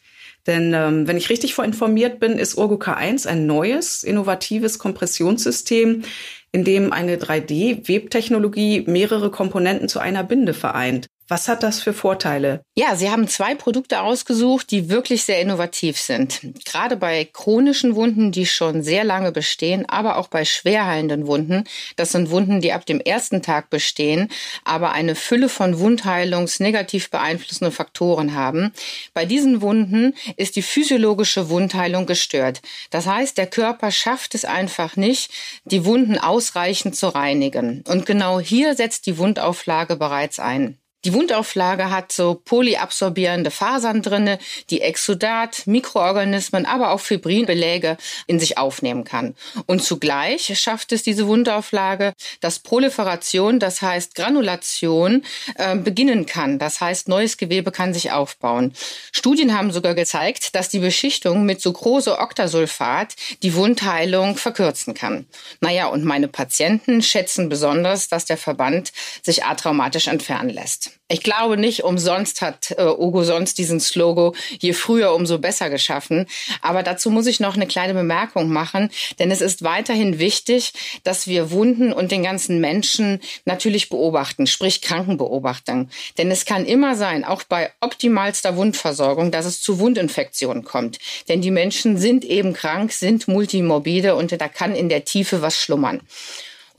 Denn 0.48 0.74
ähm, 0.74 1.08
wenn 1.08 1.17
ich 1.17 1.29
richtig 1.29 1.53
vorinformiert 1.53 2.19
bin, 2.19 2.34
ist 2.34 2.58
Urgo 2.58 2.75
K1 2.75 3.27
ein 3.27 3.46
neues, 3.46 4.03
innovatives 4.03 4.79
Kompressionssystem, 4.79 6.03
in 6.51 6.63
dem 6.63 6.91
eine 6.91 7.17
3D-Webtechnologie 7.17 8.86
mehrere 8.88 9.31
Komponenten 9.31 9.88
zu 9.88 10.00
einer 10.00 10.24
Binde 10.24 10.53
vereint. 10.53 11.08
Was 11.29 11.48
hat 11.48 11.62
das 11.62 11.79
für 11.79 11.93
Vorteile? 11.93 12.63
Ja, 12.75 12.95
Sie 12.95 13.12
haben 13.12 13.27
zwei 13.27 13.53
Produkte 13.53 14.01
ausgesucht, 14.01 14.71
die 14.71 14.89
wirklich 14.89 15.24
sehr 15.24 15.39
innovativ 15.39 16.00
sind. 16.00 16.39
Gerade 16.65 16.98
bei 16.98 17.24
chronischen 17.31 17.93
Wunden, 17.95 18.31
die 18.31 18.48
schon 18.48 18.81
sehr 18.81 19.03
lange 19.03 19.31
bestehen, 19.31 19.88
aber 19.88 20.17
auch 20.17 20.27
bei 20.27 20.43
schwerheilenden 20.43 21.27
Wunden. 21.27 21.65
Das 21.98 22.13
sind 22.13 22.31
Wunden, 22.31 22.62
die 22.62 22.74
ab 22.74 22.88
dem 22.88 23.00
ersten 23.00 23.43
Tag 23.43 23.69
bestehen, 23.69 24.29
aber 24.63 24.91
eine 24.93 25.13
Fülle 25.13 25.50
von 25.50 25.77
wundheilungsnegativ 25.77 27.12
beeinflussende 27.12 27.71
Faktoren 27.71 28.33
haben. 28.33 28.74
Bei 29.13 29.25
diesen 29.25 29.62
Wunden 29.62 30.15
ist 30.36 30.55
die 30.55 30.63
physiologische 30.63 31.50
Wundheilung 31.50 32.07
gestört. 32.07 32.63
Das 32.89 33.05
heißt, 33.05 33.38
der 33.38 33.48
Körper 33.48 33.91
schafft 33.91 34.33
es 34.33 34.45
einfach 34.45 34.95
nicht, 34.95 35.29
die 35.63 35.86
Wunden 35.86 36.17
ausreichend 36.17 36.95
zu 36.95 37.07
reinigen. 37.13 37.83
Und 37.88 38.07
genau 38.07 38.39
hier 38.39 38.74
setzt 38.74 39.05
die 39.05 39.19
Wundauflage 39.19 39.95
bereits 39.95 40.39
ein. 40.39 40.79
Die 41.06 41.13
Wundauflage 41.13 41.91
hat 41.91 42.12
so 42.12 42.36
polyabsorbierende 42.36 43.51
Fasern 43.51 44.01
drinne, 44.01 44.38
die 44.70 44.82
Exudat, 44.82 45.65
Mikroorganismen, 45.65 46.65
aber 46.65 46.91
auch 46.91 47.00
Fibrinbeläge 47.00 47.96
in 48.27 48.38
sich 48.38 48.58
aufnehmen 48.58 49.06
kann. 49.06 49.34
Und 49.65 49.82
zugleich 49.82 50.60
schafft 50.60 50.91
es 50.91 51.01
diese 51.01 51.25
Wundauflage, 51.25 52.12
dass 52.41 52.60
Proliferation, 52.60 53.60
das 53.60 53.82
heißt 53.82 54.13
Granulation, 54.13 55.24
äh, 55.56 55.77
beginnen 55.77 56.25
kann. 56.25 56.60
Das 56.60 56.82
heißt, 56.82 57.08
neues 57.08 57.38
Gewebe 57.38 57.72
kann 57.72 57.94
sich 57.94 58.12
aufbauen. 58.12 58.74
Studien 59.13 59.58
haben 59.58 59.72
sogar 59.72 59.96
gezeigt, 59.96 60.53
dass 60.53 60.68
die 60.68 60.79
Beschichtung 60.79 61.46
mit 61.46 61.62
Sucrose-Octasulfat 61.62 63.15
die 63.41 63.53
Wundheilung 63.53 64.36
verkürzen 64.36 64.96
kann. 64.96 65.27
Naja, 65.62 65.88
und 65.88 66.03
meine 66.03 66.27
Patienten 66.27 67.01
schätzen 67.01 67.48
besonders, 67.48 68.10
dass 68.10 68.25
der 68.25 68.38
Verband 68.38 68.91
sich 69.24 69.46
atraumatisch 69.46 70.08
entfernen 70.08 70.50
lässt. 70.50 70.88
Ich 71.12 71.24
glaube 71.24 71.58
nicht, 71.58 71.84
umsonst 71.84 72.41
hat 72.41 72.75
äh, 72.77 72.84
Ugo 72.84 73.24
sonst 73.24 73.58
diesen 73.58 73.79
Slogan, 73.79 74.34
je 74.60 74.74
früher, 74.74 75.15
umso 75.15 75.39
besser 75.39 75.72
geschaffen. 75.72 76.27
Aber 76.62 76.84
dazu 76.84 77.10
muss 77.10 77.25
ich 77.25 77.39
noch 77.39 77.55
eine 77.55 77.65
kleine 77.65 77.96
Bemerkung 77.96 78.50
machen, 78.50 78.91
denn 79.17 79.31
es 79.31 79.41
ist 79.41 79.63
weiterhin 79.63 80.19
wichtig, 80.19 80.72
dass 81.03 81.25
wir 81.25 81.50
Wunden 81.50 81.93
und 81.93 82.12
den 82.12 82.22
ganzen 82.22 82.62
Menschen 82.62 83.22
natürlich 83.46 83.89
beobachten, 83.89 84.46
sprich 84.46 84.84
Krankenbeobachtung. 84.84 85.89
Denn 86.19 86.29
es 86.29 86.46
kann 86.46 86.65
immer 86.65 86.96
sein, 86.96 87.25
auch 87.25 87.41
bei 87.41 87.72
optimalster 87.81 88.55
Wundversorgung, 88.55 89.31
dass 89.31 89.48
es 89.48 89.62
zu 89.62 89.79
Wundinfektionen 89.79 90.63
kommt. 90.63 91.00
Denn 91.27 91.41
die 91.41 91.50
Menschen 91.50 91.98
sind 91.98 92.24
eben 92.24 92.53
krank, 92.53 92.91
sind 92.91 93.27
multimorbide 93.27 94.13
und 94.13 94.39
da 94.39 94.48
kann 94.48 94.75
in 94.75 94.89
der 94.89 95.05
Tiefe 95.05 95.41
was 95.41 95.60
schlummern. 95.60 96.01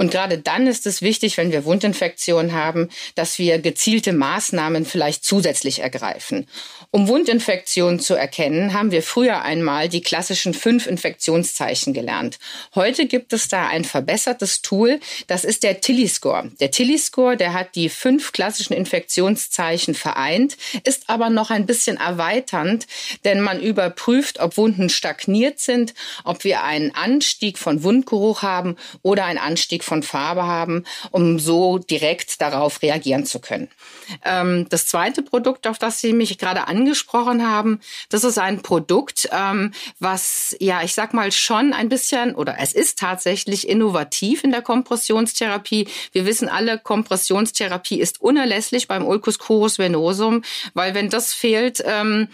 Und 0.00 0.10
gerade 0.10 0.38
dann 0.38 0.66
ist 0.66 0.86
es 0.86 1.02
wichtig, 1.02 1.36
wenn 1.36 1.52
wir 1.52 1.66
Wundinfektionen 1.66 2.54
haben, 2.54 2.88
dass 3.16 3.38
wir 3.38 3.58
gezielte 3.58 4.14
Maßnahmen 4.14 4.86
vielleicht 4.86 5.26
zusätzlich 5.26 5.80
ergreifen. 5.80 6.46
Um 6.90 7.06
Wundinfektionen 7.06 8.00
zu 8.00 8.14
erkennen, 8.14 8.72
haben 8.72 8.92
wir 8.92 9.02
früher 9.02 9.42
einmal 9.42 9.90
die 9.90 10.00
klassischen 10.00 10.54
fünf 10.54 10.86
Infektionszeichen 10.86 11.92
gelernt. 11.92 12.38
Heute 12.74 13.04
gibt 13.04 13.34
es 13.34 13.48
da 13.48 13.68
ein 13.68 13.84
verbessertes 13.84 14.62
Tool, 14.62 15.00
das 15.26 15.44
ist 15.44 15.64
der 15.64 15.82
Tilly-Score. 15.82 16.50
Der 16.60 16.70
Tilly-Score, 16.70 17.36
der 17.36 17.52
hat 17.52 17.74
die 17.74 17.90
fünf 17.90 18.32
klassischen 18.32 18.72
Infektionszeichen 18.72 19.94
vereint, 19.94 20.56
ist 20.82 21.10
aber 21.10 21.28
noch 21.28 21.50
ein 21.50 21.66
bisschen 21.66 21.98
erweiternd, 21.98 22.86
denn 23.26 23.42
man 23.42 23.60
überprüft, 23.60 24.40
ob 24.40 24.56
Wunden 24.56 24.88
stagniert 24.88 25.60
sind, 25.60 25.92
ob 26.24 26.42
wir 26.42 26.64
einen 26.64 26.94
Anstieg 26.94 27.58
von 27.58 27.82
Wundgeruch 27.82 28.40
haben 28.40 28.76
oder 29.02 29.26
einen 29.26 29.38
Anstieg 29.38 29.84
von 29.90 30.04
Farbe 30.04 30.46
haben, 30.46 30.84
um 31.10 31.40
so 31.40 31.78
direkt 31.78 32.40
darauf 32.40 32.80
reagieren 32.80 33.26
zu 33.26 33.40
können. 33.40 33.68
Ähm, 34.24 34.66
das 34.68 34.86
zweite 34.86 35.22
Produkt, 35.22 35.66
auf 35.66 35.78
das 35.78 36.00
Sie 36.00 36.12
mich 36.12 36.38
gerade 36.38 36.68
angesprochen 36.68 37.44
haben, 37.44 37.80
das 38.08 38.22
ist 38.22 38.38
ein 38.38 38.62
Produkt, 38.62 39.28
ähm, 39.32 39.72
was, 39.98 40.56
ja, 40.60 40.82
ich 40.84 40.94
sag 40.94 41.12
mal 41.12 41.32
schon 41.32 41.72
ein 41.72 41.88
bisschen, 41.88 42.36
oder 42.36 42.56
es 42.60 42.72
ist 42.72 43.00
tatsächlich 43.00 43.68
innovativ 43.68 44.44
in 44.44 44.52
der 44.52 44.62
Kompressionstherapie. 44.62 45.88
Wir 46.12 46.24
wissen 46.24 46.48
alle, 46.48 46.78
Kompressionstherapie 46.78 48.00
ist 48.00 48.20
unerlässlich 48.20 48.86
beim 48.86 49.04
Ulcus 49.04 49.40
curus 49.40 49.80
venosum, 49.80 50.42
weil 50.72 50.94
wenn 50.94 51.10
das 51.10 51.32
fehlt, 51.32 51.82
ähm, 51.84 52.28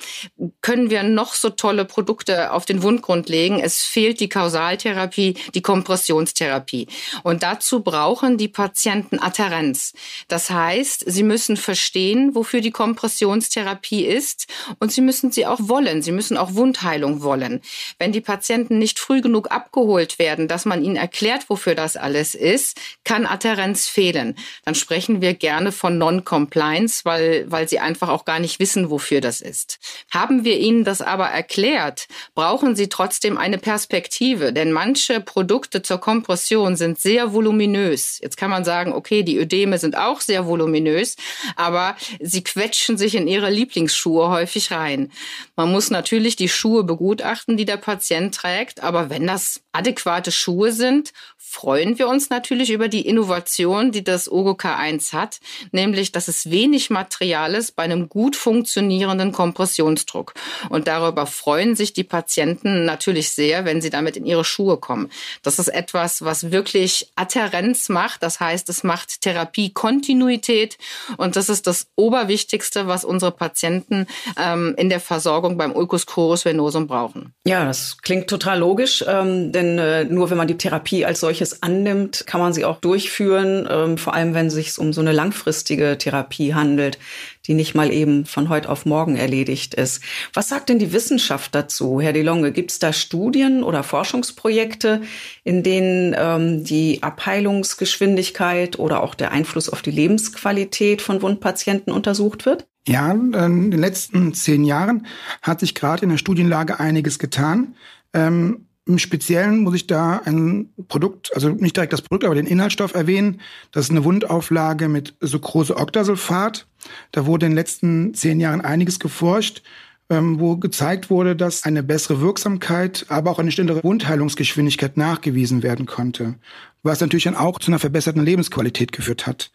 können 0.60 0.90
wir 0.90 1.02
noch 1.04 1.32
so 1.32 1.48
tolle 1.48 1.86
Produkte 1.86 2.52
auf 2.52 2.66
den 2.66 2.82
Wundgrund 2.82 3.30
legen. 3.30 3.60
Es 3.60 3.82
fehlt 3.82 4.20
die 4.20 4.28
Kausaltherapie, 4.28 5.36
die 5.54 5.62
Kompressionstherapie. 5.62 6.88
Und 7.22 7.35
dazu 7.42 7.80
brauchen 7.80 8.38
die 8.38 8.48
Patienten 8.48 9.18
Adherenz. 9.18 9.92
Das 10.28 10.50
heißt, 10.50 11.04
sie 11.06 11.22
müssen 11.22 11.56
verstehen, 11.56 12.34
wofür 12.34 12.60
die 12.60 12.70
Kompressionstherapie 12.70 14.04
ist 14.04 14.46
und 14.78 14.92
sie 14.92 15.00
müssen 15.00 15.32
sie 15.32 15.46
auch 15.46 15.60
wollen. 15.62 16.02
Sie 16.02 16.12
müssen 16.12 16.36
auch 16.36 16.54
Wundheilung 16.54 17.22
wollen. 17.22 17.60
Wenn 17.98 18.12
die 18.12 18.20
Patienten 18.20 18.78
nicht 18.78 18.98
früh 18.98 19.20
genug 19.20 19.50
abgeholt 19.50 20.18
werden, 20.18 20.48
dass 20.48 20.64
man 20.64 20.82
ihnen 20.82 20.96
erklärt, 20.96 21.48
wofür 21.48 21.74
das 21.74 21.96
alles 21.96 22.34
ist, 22.34 22.78
kann 23.04 23.26
Adherenz 23.26 23.86
fehlen. 23.86 24.36
Dann 24.64 24.74
sprechen 24.74 25.20
wir 25.20 25.34
gerne 25.34 25.72
von 25.72 25.98
Non-Compliance, 25.98 27.04
weil, 27.04 27.50
weil 27.50 27.68
sie 27.68 27.78
einfach 27.78 28.08
auch 28.08 28.24
gar 28.24 28.38
nicht 28.38 28.60
wissen, 28.60 28.90
wofür 28.90 29.20
das 29.20 29.40
ist. 29.40 29.78
Haben 30.10 30.44
wir 30.44 30.58
ihnen 30.58 30.84
das 30.84 31.00
aber 31.00 31.26
erklärt, 31.26 32.08
brauchen 32.34 32.76
sie 32.76 32.88
trotzdem 32.88 33.38
eine 33.38 33.58
Perspektive, 33.58 34.52
denn 34.52 34.72
manche 34.72 35.20
Produkte 35.20 35.82
zur 35.82 35.98
Kompression 35.98 36.76
sind 36.76 36.98
sehr 36.98 37.25
voluminös. 37.32 38.18
Jetzt 38.20 38.36
kann 38.36 38.50
man 38.50 38.64
sagen, 38.64 38.92
okay, 38.92 39.22
die 39.22 39.38
Ödeme 39.38 39.78
sind 39.78 39.96
auch 39.96 40.20
sehr 40.20 40.46
voluminös, 40.46 41.16
aber 41.56 41.96
sie 42.20 42.42
quetschen 42.42 42.96
sich 42.96 43.14
in 43.14 43.28
ihre 43.28 43.50
Lieblingsschuhe 43.50 44.28
häufig 44.28 44.70
rein. 44.70 45.10
Man 45.56 45.70
muss 45.70 45.90
natürlich 45.90 46.36
die 46.36 46.48
Schuhe 46.48 46.84
begutachten, 46.84 47.56
die 47.56 47.64
der 47.64 47.76
Patient 47.76 48.34
trägt, 48.34 48.82
aber 48.82 49.10
wenn 49.10 49.26
das 49.26 49.62
adäquate 49.76 50.32
Schuhe 50.32 50.72
sind, 50.72 51.12
freuen 51.38 51.98
wir 51.98 52.08
uns 52.08 52.28
natürlich 52.28 52.70
über 52.70 52.88
die 52.88 53.06
Innovation, 53.06 53.92
die 53.92 54.02
das 54.02 54.30
Ogo 54.30 54.52
K1 54.52 55.12
hat, 55.12 55.38
nämlich, 55.70 56.12
dass 56.12 56.28
es 56.28 56.50
wenig 56.50 56.90
Material 56.90 57.54
ist 57.54 57.76
bei 57.76 57.84
einem 57.84 58.08
gut 58.08 58.36
funktionierenden 58.36 59.32
Kompressionsdruck. 59.32 60.34
Und 60.70 60.88
darüber 60.88 61.26
freuen 61.26 61.76
sich 61.76 61.92
die 61.92 62.04
Patienten 62.04 62.84
natürlich 62.84 63.30
sehr, 63.30 63.64
wenn 63.64 63.80
sie 63.80 63.90
damit 63.90 64.16
in 64.16 64.26
ihre 64.26 64.44
Schuhe 64.44 64.76
kommen. 64.76 65.10
Das 65.42 65.58
ist 65.58 65.68
etwas, 65.68 66.22
was 66.22 66.50
wirklich 66.50 67.10
Adherenz 67.14 67.88
macht. 67.88 68.22
Das 68.22 68.40
heißt, 68.40 68.68
es 68.68 68.82
macht 68.82 69.20
Therapiekontinuität. 69.20 70.78
Und 71.16 71.36
das 71.36 71.48
ist 71.48 71.66
das 71.66 71.86
Oberwichtigste, 71.96 72.86
was 72.86 73.04
unsere 73.04 73.32
Patienten 73.32 74.06
ähm, 74.36 74.74
in 74.76 74.88
der 74.88 75.00
Versorgung 75.00 75.56
beim 75.56 75.72
Ulcus 75.72 76.06
crurus 76.06 76.44
venosum 76.44 76.86
brauchen. 76.86 77.34
Ja, 77.46 77.64
das 77.64 77.98
klingt 78.02 78.28
total 78.28 78.58
logisch, 78.58 79.04
ähm, 79.06 79.52
denn 79.52 79.65
äh, 79.78 80.04
nur 80.04 80.30
wenn 80.30 80.38
man 80.38 80.48
die 80.48 80.58
Therapie 80.58 81.04
als 81.04 81.20
solches 81.20 81.62
annimmt, 81.62 82.24
kann 82.26 82.40
man 82.40 82.52
sie 82.52 82.64
auch 82.64 82.80
durchführen, 82.80 83.68
ähm, 83.70 83.98
vor 83.98 84.14
allem 84.14 84.34
wenn 84.34 84.46
es 84.46 84.54
sich 84.54 84.78
um 84.78 84.92
so 84.92 85.00
eine 85.00 85.12
langfristige 85.12 85.98
Therapie 85.98 86.54
handelt 86.54 86.98
die 87.46 87.54
nicht 87.54 87.74
mal 87.74 87.92
eben 87.92 88.26
von 88.26 88.48
heute 88.48 88.68
auf 88.68 88.86
morgen 88.86 89.16
erledigt 89.16 89.74
ist. 89.74 90.02
Was 90.34 90.48
sagt 90.48 90.68
denn 90.68 90.78
die 90.78 90.92
Wissenschaft 90.92 91.54
dazu, 91.54 92.00
Herr 92.00 92.12
DeLonge? 92.12 92.52
Gibt 92.52 92.72
es 92.72 92.78
da 92.78 92.92
Studien 92.92 93.62
oder 93.62 93.82
Forschungsprojekte, 93.82 95.02
in 95.44 95.62
denen 95.62 96.14
ähm, 96.18 96.64
die 96.64 97.02
Abheilungsgeschwindigkeit 97.02 98.78
oder 98.78 99.02
auch 99.02 99.14
der 99.14 99.32
Einfluss 99.32 99.68
auf 99.68 99.82
die 99.82 99.90
Lebensqualität 99.90 101.02
von 101.02 101.22
Wundpatienten 101.22 101.92
untersucht 101.92 102.46
wird? 102.46 102.66
Ja, 102.88 103.10
in 103.10 103.32
den 103.32 103.80
letzten 103.80 104.32
zehn 104.32 104.64
Jahren 104.64 105.06
hat 105.42 105.58
sich 105.58 105.74
gerade 105.74 106.04
in 106.04 106.10
der 106.10 106.18
Studienlage 106.18 106.78
einiges 106.78 107.18
getan. 107.18 107.74
Ähm, 108.12 108.65
im 108.86 108.98
Speziellen 108.98 109.64
muss 109.64 109.74
ich 109.74 109.88
da 109.88 110.22
ein 110.24 110.70
Produkt, 110.86 111.32
also 111.34 111.48
nicht 111.48 111.76
direkt 111.76 111.92
das 111.92 112.02
Produkt, 112.02 112.24
aber 112.24 112.36
den 112.36 112.46
Inhaltsstoff 112.46 112.94
erwähnen. 112.94 113.40
Das 113.72 113.86
ist 113.86 113.90
eine 113.90 114.04
Wundauflage 114.04 114.88
mit 114.88 115.14
Sucrose-Octasulfat. 115.20 116.66
Da 117.10 117.26
wurde 117.26 117.46
in 117.46 117.52
den 117.52 117.56
letzten 117.56 118.14
zehn 118.14 118.38
Jahren 118.38 118.60
einiges 118.60 119.00
geforscht, 119.00 119.62
ähm, 120.08 120.38
wo 120.38 120.56
gezeigt 120.56 121.10
wurde, 121.10 121.34
dass 121.34 121.64
eine 121.64 121.82
bessere 121.82 122.20
Wirksamkeit, 122.20 123.06
aber 123.08 123.32
auch 123.32 123.40
eine 123.40 123.50
schnellere 123.50 123.82
Wundheilungsgeschwindigkeit 123.82 124.96
nachgewiesen 124.96 125.64
werden 125.64 125.86
konnte. 125.86 126.36
Was 126.84 127.00
natürlich 127.00 127.24
dann 127.24 127.34
auch 127.34 127.58
zu 127.58 127.72
einer 127.72 127.80
verbesserten 127.80 128.24
Lebensqualität 128.24 128.92
geführt 128.92 129.26
hat. 129.26 129.50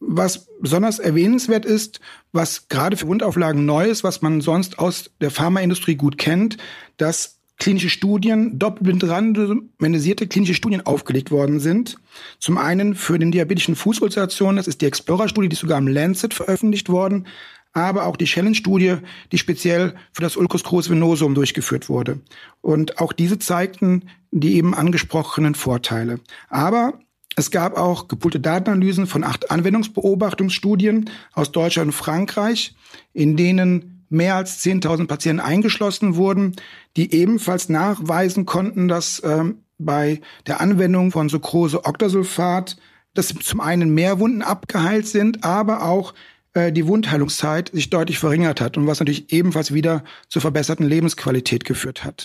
Was 0.00 0.48
besonders 0.60 0.98
erwähnenswert 0.98 1.64
ist, 1.64 2.00
was 2.32 2.68
gerade 2.68 2.98
für 2.98 3.06
Wundauflagen 3.06 3.64
neu 3.64 3.86
ist, 3.86 4.04
was 4.04 4.20
man 4.20 4.42
sonst 4.42 4.78
aus 4.78 5.10
der 5.22 5.30
Pharmaindustrie 5.30 5.94
gut 5.94 6.18
kennt, 6.18 6.58
dass 6.98 7.35
klinische 7.58 7.88
Studien, 7.88 8.58
doppelblind 8.58 9.04
randomisierte 9.04 10.26
klinische 10.26 10.54
Studien 10.54 10.84
aufgelegt 10.84 11.30
worden 11.30 11.58
sind. 11.58 11.96
Zum 12.38 12.58
einen 12.58 12.94
für 12.94 13.18
den 13.18 13.32
diabetischen 13.32 13.76
Fußulceration, 13.76 14.56
das 14.56 14.68
ist 14.68 14.82
die 14.82 14.86
Explorer-Studie, 14.86 15.48
die 15.48 15.56
sogar 15.56 15.78
im 15.78 15.88
Lancet 15.88 16.34
veröffentlicht 16.34 16.88
worden, 16.88 17.26
aber 17.72 18.06
auch 18.06 18.16
die 18.16 18.24
Challenge-Studie, 18.24 18.96
die 19.32 19.38
speziell 19.38 19.94
für 20.12 20.22
das 20.22 20.36
Ulcus 20.36 20.64
crus 20.64 20.88
venosum 20.88 21.34
durchgeführt 21.34 21.88
wurde. 21.88 22.20
Und 22.62 22.98
auch 22.98 23.12
diese 23.12 23.38
zeigten 23.38 24.04
die 24.30 24.56
eben 24.56 24.74
angesprochenen 24.74 25.54
Vorteile. 25.54 26.20
Aber 26.48 26.98
es 27.36 27.50
gab 27.50 27.76
auch 27.76 28.08
gepoolte 28.08 28.40
Datenanalysen 28.40 29.06
von 29.06 29.24
acht 29.24 29.50
Anwendungsbeobachtungsstudien 29.50 31.10
aus 31.32 31.52
Deutschland 31.52 31.88
und 31.88 31.92
Frankreich, 31.92 32.74
in 33.12 33.36
denen 33.36 33.95
mehr 34.08 34.36
als 34.36 34.62
10.000 34.64 35.06
Patienten 35.06 35.40
eingeschlossen 35.40 36.16
wurden, 36.16 36.56
die 36.96 37.14
ebenfalls 37.14 37.68
nachweisen 37.68 38.46
konnten, 38.46 38.88
dass 38.88 39.22
ähm, 39.24 39.62
bei 39.78 40.20
der 40.46 40.60
Anwendung 40.60 41.12
von 41.12 41.28
Sucrose-Octasulfat, 41.28 42.76
dass 43.14 43.28
zum 43.28 43.60
einen 43.60 43.94
mehr 43.94 44.18
Wunden 44.20 44.42
abgeheilt 44.42 45.06
sind, 45.06 45.44
aber 45.44 45.82
auch 45.82 46.14
äh, 46.56 46.72
die 46.72 46.86
Wundheilungszeit 46.86 47.70
sich 47.72 47.90
deutlich 47.90 48.18
verringert 48.18 48.60
hat 48.60 48.76
und 48.76 48.86
was 48.86 48.98
natürlich 48.98 49.32
ebenfalls 49.32 49.74
wieder 49.74 50.02
zur 50.28 50.42
verbesserten 50.42 50.86
Lebensqualität 50.86 51.64
geführt 51.64 52.02
hat. 52.02 52.24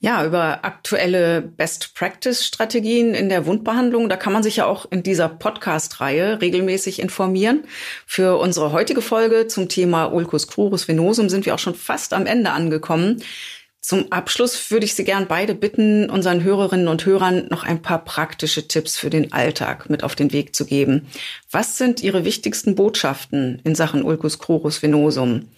Ja, 0.00 0.24
über 0.24 0.64
aktuelle 0.64 1.40
Best-Practice-Strategien 1.42 3.14
in 3.14 3.28
der 3.28 3.46
Wundbehandlung, 3.46 4.08
da 4.08 4.16
kann 4.16 4.32
man 4.32 4.42
sich 4.42 4.56
ja 4.56 4.66
auch 4.66 4.90
in 4.90 5.02
dieser 5.02 5.28
Podcast-Reihe 5.28 6.40
regelmäßig 6.40 7.00
informieren. 7.00 7.64
Für 8.06 8.38
unsere 8.38 8.72
heutige 8.72 9.02
Folge 9.02 9.46
zum 9.46 9.68
Thema 9.68 10.06
Ulcus 10.06 10.48
crurus 10.48 10.88
venosum 10.88 11.28
sind 11.28 11.46
wir 11.46 11.54
auch 11.54 11.58
schon 11.58 11.74
fast 11.74 12.12
am 12.12 12.26
Ende 12.26 12.50
angekommen. 12.50 13.22
Zum 13.80 14.12
Abschluss 14.12 14.70
würde 14.70 14.84
ich 14.84 14.94
Sie 14.94 15.04
gern 15.04 15.26
beide 15.26 15.54
bitten, 15.54 16.10
unseren 16.10 16.44
Hörerinnen 16.44 16.86
und 16.86 17.06
Hörern 17.06 17.48
noch 17.48 17.64
ein 17.64 17.80
paar 17.80 18.04
praktische 18.04 18.68
Tipps 18.68 18.98
für 18.98 19.08
den 19.08 19.32
Alltag 19.32 19.88
mit 19.88 20.04
auf 20.04 20.14
den 20.14 20.32
Weg 20.32 20.54
zu 20.54 20.66
geben. 20.66 21.06
Was 21.50 21.78
sind 21.78 22.02
Ihre 22.02 22.26
wichtigsten 22.26 22.74
Botschaften 22.74 23.60
in 23.64 23.74
Sachen 23.74 24.02
Ulcus 24.02 24.38
crurus 24.38 24.82
venosum? 24.82 25.48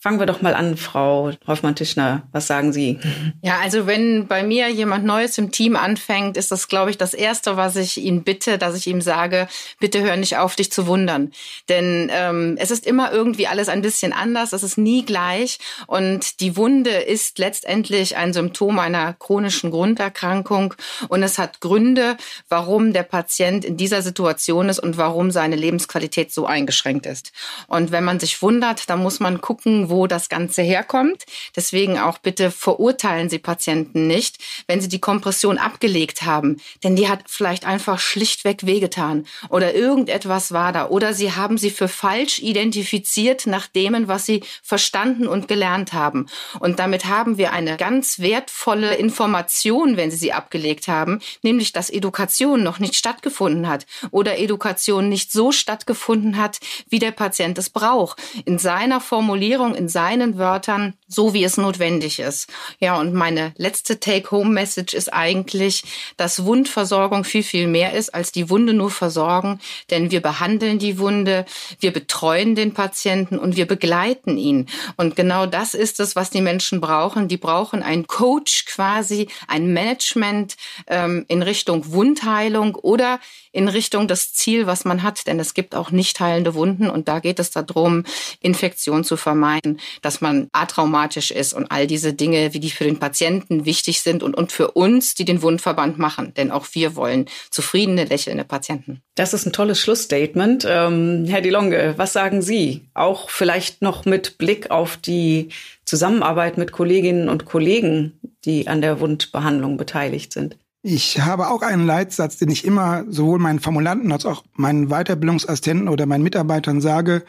Fangen 0.00 0.20
wir 0.20 0.26
doch 0.26 0.42
mal 0.42 0.54
an, 0.54 0.76
Frau 0.76 1.32
Hoffmann-Tischner. 1.48 2.22
Was 2.30 2.46
sagen 2.46 2.72
Sie? 2.72 3.00
Ja, 3.42 3.58
also 3.60 3.88
wenn 3.88 4.28
bei 4.28 4.44
mir 4.44 4.68
jemand 4.68 5.04
Neues 5.04 5.36
im 5.38 5.50
Team 5.50 5.74
anfängt, 5.74 6.36
ist 6.36 6.52
das, 6.52 6.68
glaube 6.68 6.90
ich, 6.90 6.98
das 6.98 7.14
Erste, 7.14 7.56
was 7.56 7.74
ich 7.74 7.98
ihn 8.00 8.22
bitte, 8.22 8.58
dass 8.58 8.76
ich 8.76 8.86
ihm 8.86 9.00
sage, 9.00 9.48
bitte 9.80 10.00
hör 10.00 10.16
nicht 10.16 10.36
auf, 10.36 10.54
dich 10.54 10.70
zu 10.70 10.86
wundern. 10.86 11.32
Denn 11.68 12.12
ähm, 12.12 12.56
es 12.60 12.70
ist 12.70 12.86
immer 12.86 13.10
irgendwie 13.10 13.48
alles 13.48 13.68
ein 13.68 13.82
bisschen 13.82 14.12
anders, 14.12 14.52
es 14.52 14.62
ist 14.62 14.78
nie 14.78 15.04
gleich. 15.04 15.58
Und 15.88 16.38
die 16.38 16.56
Wunde 16.56 16.90
ist 16.90 17.40
letztendlich 17.40 18.16
ein 18.16 18.32
Symptom 18.32 18.78
einer 18.78 19.14
chronischen 19.14 19.72
Grunderkrankung. 19.72 20.74
Und 21.08 21.24
es 21.24 21.38
hat 21.38 21.60
Gründe, 21.60 22.16
warum 22.48 22.92
der 22.92 23.02
Patient 23.02 23.64
in 23.64 23.76
dieser 23.76 24.02
Situation 24.02 24.68
ist 24.68 24.78
und 24.78 24.96
warum 24.96 25.32
seine 25.32 25.56
Lebensqualität 25.56 26.32
so 26.32 26.46
eingeschränkt 26.46 27.04
ist. 27.04 27.32
Und 27.66 27.90
wenn 27.90 28.04
man 28.04 28.20
sich 28.20 28.42
wundert, 28.42 28.88
dann 28.88 29.00
muss 29.02 29.18
man 29.18 29.40
gucken, 29.40 29.87
wo 29.88 30.06
das 30.06 30.28
Ganze 30.28 30.62
herkommt. 30.62 31.24
Deswegen 31.56 31.98
auch 31.98 32.18
bitte 32.18 32.50
verurteilen 32.50 33.28
Sie 33.28 33.38
Patienten 33.38 34.06
nicht, 34.06 34.38
wenn 34.66 34.80
sie 34.80 34.88
die 34.88 35.00
Kompression 35.00 35.58
abgelegt 35.58 36.22
haben. 36.22 36.60
Denn 36.84 36.96
die 36.96 37.08
hat 37.08 37.24
vielleicht 37.26 37.66
einfach 37.66 37.98
schlichtweg 37.98 38.66
wehgetan 38.66 39.26
oder 39.48 39.74
irgendetwas 39.74 40.52
war 40.52 40.72
da. 40.72 40.88
Oder 40.88 41.14
Sie 41.14 41.32
haben 41.32 41.58
sie 41.58 41.70
für 41.70 41.88
falsch 41.88 42.38
identifiziert 42.38 43.46
nach 43.46 43.66
dem, 43.66 44.08
was 44.08 44.26
Sie 44.26 44.42
verstanden 44.62 45.26
und 45.26 45.48
gelernt 45.48 45.92
haben. 45.92 46.26
Und 46.60 46.78
damit 46.78 47.06
haben 47.06 47.38
wir 47.38 47.52
eine 47.52 47.76
ganz 47.76 48.18
wertvolle 48.18 48.94
Information, 48.94 49.96
wenn 49.96 50.10
Sie 50.10 50.16
sie 50.16 50.32
abgelegt 50.32 50.88
haben, 50.88 51.20
nämlich 51.42 51.72
dass 51.72 51.90
Education 51.90 52.62
noch 52.62 52.78
nicht 52.78 52.94
stattgefunden 52.94 53.68
hat 53.68 53.86
oder 54.10 54.38
Education 54.38 55.08
nicht 55.08 55.32
so 55.32 55.52
stattgefunden 55.52 56.36
hat, 56.36 56.60
wie 56.88 56.98
der 56.98 57.12
Patient 57.12 57.56
es 57.58 57.70
braucht. 57.70 58.20
In 58.44 58.58
seiner 58.58 59.00
Formulierung, 59.00 59.74
in 59.78 59.88
seinen 59.88 60.36
Wörtern, 60.36 60.94
so 61.06 61.32
wie 61.32 61.44
es 61.44 61.56
notwendig 61.56 62.18
ist. 62.18 62.50
Ja, 62.80 62.98
und 62.98 63.14
meine 63.14 63.52
letzte 63.56 64.00
Take-Home-Message 64.00 64.92
ist 64.94 65.12
eigentlich, 65.12 65.84
dass 66.16 66.44
Wundversorgung 66.44 67.24
viel, 67.24 67.42
viel 67.42 67.66
mehr 67.66 67.94
ist, 67.94 68.14
als 68.14 68.32
die 68.32 68.50
Wunde 68.50 68.74
nur 68.74 68.90
versorgen. 68.90 69.60
Denn 69.90 70.10
wir 70.10 70.20
behandeln 70.20 70.78
die 70.78 70.98
Wunde, 70.98 71.46
wir 71.80 71.92
betreuen 71.92 72.54
den 72.54 72.74
Patienten 72.74 73.38
und 73.38 73.56
wir 73.56 73.66
begleiten 73.66 74.36
ihn. 74.36 74.66
Und 74.96 75.16
genau 75.16 75.46
das 75.46 75.74
ist 75.74 76.00
es, 76.00 76.16
was 76.16 76.30
die 76.30 76.42
Menschen 76.42 76.80
brauchen. 76.80 77.28
Die 77.28 77.36
brauchen 77.36 77.82
einen 77.82 78.06
Coach 78.06 78.66
quasi, 78.66 79.28
ein 79.46 79.72
Management 79.72 80.56
ähm, 80.88 81.24
in 81.28 81.42
Richtung 81.42 81.92
Wundheilung 81.92 82.74
oder 82.74 83.20
in 83.58 83.66
Richtung 83.66 84.06
das 84.06 84.32
Ziel, 84.32 84.68
was 84.68 84.84
man 84.84 85.02
hat. 85.02 85.26
Denn 85.26 85.40
es 85.40 85.52
gibt 85.52 85.74
auch 85.74 85.90
nicht 85.90 86.20
heilende 86.20 86.54
Wunden 86.54 86.88
und 86.88 87.08
da 87.08 87.18
geht 87.18 87.40
es 87.40 87.50
darum, 87.50 88.04
Infektion 88.40 89.02
zu 89.02 89.16
vermeiden, 89.16 89.80
dass 90.00 90.20
man 90.20 90.48
atraumatisch 90.52 91.32
ist 91.32 91.52
und 91.54 91.66
all 91.72 91.88
diese 91.88 92.12
Dinge, 92.12 92.54
wie 92.54 92.60
die 92.60 92.70
für 92.70 92.84
den 92.84 93.00
Patienten 93.00 93.64
wichtig 93.64 94.00
sind 94.00 94.22
und, 94.22 94.36
und 94.36 94.52
für 94.52 94.70
uns, 94.70 95.16
die 95.16 95.24
den 95.24 95.42
Wundverband 95.42 95.98
machen. 95.98 96.32
Denn 96.36 96.52
auch 96.52 96.66
wir 96.72 96.94
wollen 96.94 97.26
zufriedene, 97.50 98.04
lächelnde 98.04 98.44
Patienten. 98.44 99.02
Das 99.16 99.34
ist 99.34 99.44
ein 99.44 99.52
tolles 99.52 99.80
Schlussstatement. 99.80 100.64
Ähm, 100.68 101.26
Herr 101.26 101.40
DeLonge, 101.40 101.94
was 101.96 102.12
sagen 102.12 102.42
Sie? 102.42 102.88
Auch 102.94 103.28
vielleicht 103.28 103.82
noch 103.82 104.04
mit 104.04 104.38
Blick 104.38 104.70
auf 104.70 104.96
die 104.96 105.48
Zusammenarbeit 105.84 106.58
mit 106.58 106.70
Kolleginnen 106.70 107.28
und 107.28 107.44
Kollegen, 107.44 108.20
die 108.44 108.68
an 108.68 108.82
der 108.82 109.00
Wundbehandlung 109.00 109.76
beteiligt 109.76 110.32
sind. 110.32 110.56
Ich 110.90 111.20
habe 111.20 111.50
auch 111.50 111.60
einen 111.60 111.84
Leitsatz, 111.84 112.38
den 112.38 112.48
ich 112.48 112.64
immer 112.64 113.04
sowohl 113.10 113.38
meinen 113.38 113.60
Formulanten 113.60 114.10
als 114.10 114.24
auch 114.24 114.42
meinen 114.54 114.88
Weiterbildungsassistenten 114.88 115.86
oder 115.86 116.06
meinen 116.06 116.22
Mitarbeitern 116.22 116.80
sage. 116.80 117.26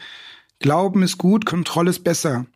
Glauben 0.60 1.02
ist 1.02 1.18
gut, 1.18 1.44
Kontrolle 1.44 1.90
ist 1.90 2.02
besser. 2.02 2.46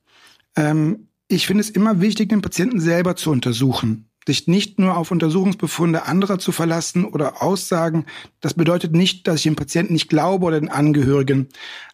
Ähm, 0.56 1.08
ich 1.28 1.46
finde 1.46 1.60
es 1.60 1.68
immer 1.68 2.00
wichtig, 2.00 2.30
den 2.30 2.40
Patienten 2.40 2.80
selber 2.80 3.16
zu 3.16 3.30
untersuchen. 3.32 4.08
Sich 4.26 4.48
nicht 4.48 4.78
nur 4.78 4.96
auf 4.96 5.10
Untersuchungsbefunde 5.10 6.06
anderer 6.06 6.38
zu 6.38 6.52
verlassen 6.52 7.04
oder 7.04 7.42
Aussagen. 7.42 8.06
Das 8.40 8.54
bedeutet 8.54 8.92
nicht, 8.92 9.28
dass 9.28 9.36
ich 9.36 9.42
dem 9.42 9.56
Patienten 9.56 9.92
nicht 9.92 10.08
glaube 10.08 10.46
oder 10.46 10.58
den 10.58 10.70
Angehörigen. 10.70 11.50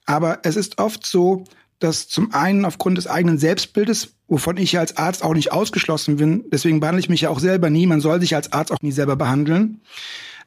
Aber 0.07 0.38
es 0.44 0.55
ist 0.55 0.79
oft 0.79 1.05
so, 1.05 1.46
dass 1.81 2.09
zum 2.09 2.33
einen 2.33 2.64
aufgrund 2.64 2.99
des 2.99 3.07
eigenen 3.07 3.38
Selbstbildes, 3.38 4.14
wovon 4.29 4.57
ich 4.57 4.79
als 4.79 4.97
Arzt 4.97 5.25
auch 5.25 5.35
nicht 5.35 5.53
ausgeschlossen 5.53 6.16
bin, 6.16 6.45
deswegen 6.53 6.79
behandle 6.79 7.01
ich 7.01 7.09
mich 7.09 7.23
ja 7.23 7.31
auch 7.31 7.40
selber 7.40 7.71
nie, 7.71 7.87
man 7.87 8.01
soll 8.01 8.21
sich 8.21 8.37
als 8.37 8.53
Arzt 8.53 8.71
auch 8.71 8.81
nie 8.83 8.93
selber 8.93 9.16
behandeln, 9.16 9.81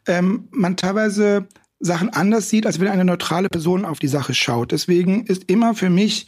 ähm, 0.07 0.47
man 0.51 0.77
teilweise 0.77 1.47
Sachen 1.79 2.09
anders 2.09 2.49
sieht, 2.49 2.65
als 2.65 2.79
wenn 2.79 2.87
eine 2.87 3.03
neutrale 3.03 3.49
Person 3.49 3.83
auf 3.83 3.99
die 3.99 4.07
Sache 4.07 4.33
schaut. 4.33 4.71
Deswegen 4.71 5.25
ist 5.25 5.49
immer 5.49 5.75
für 5.75 5.89
mich 5.89 6.27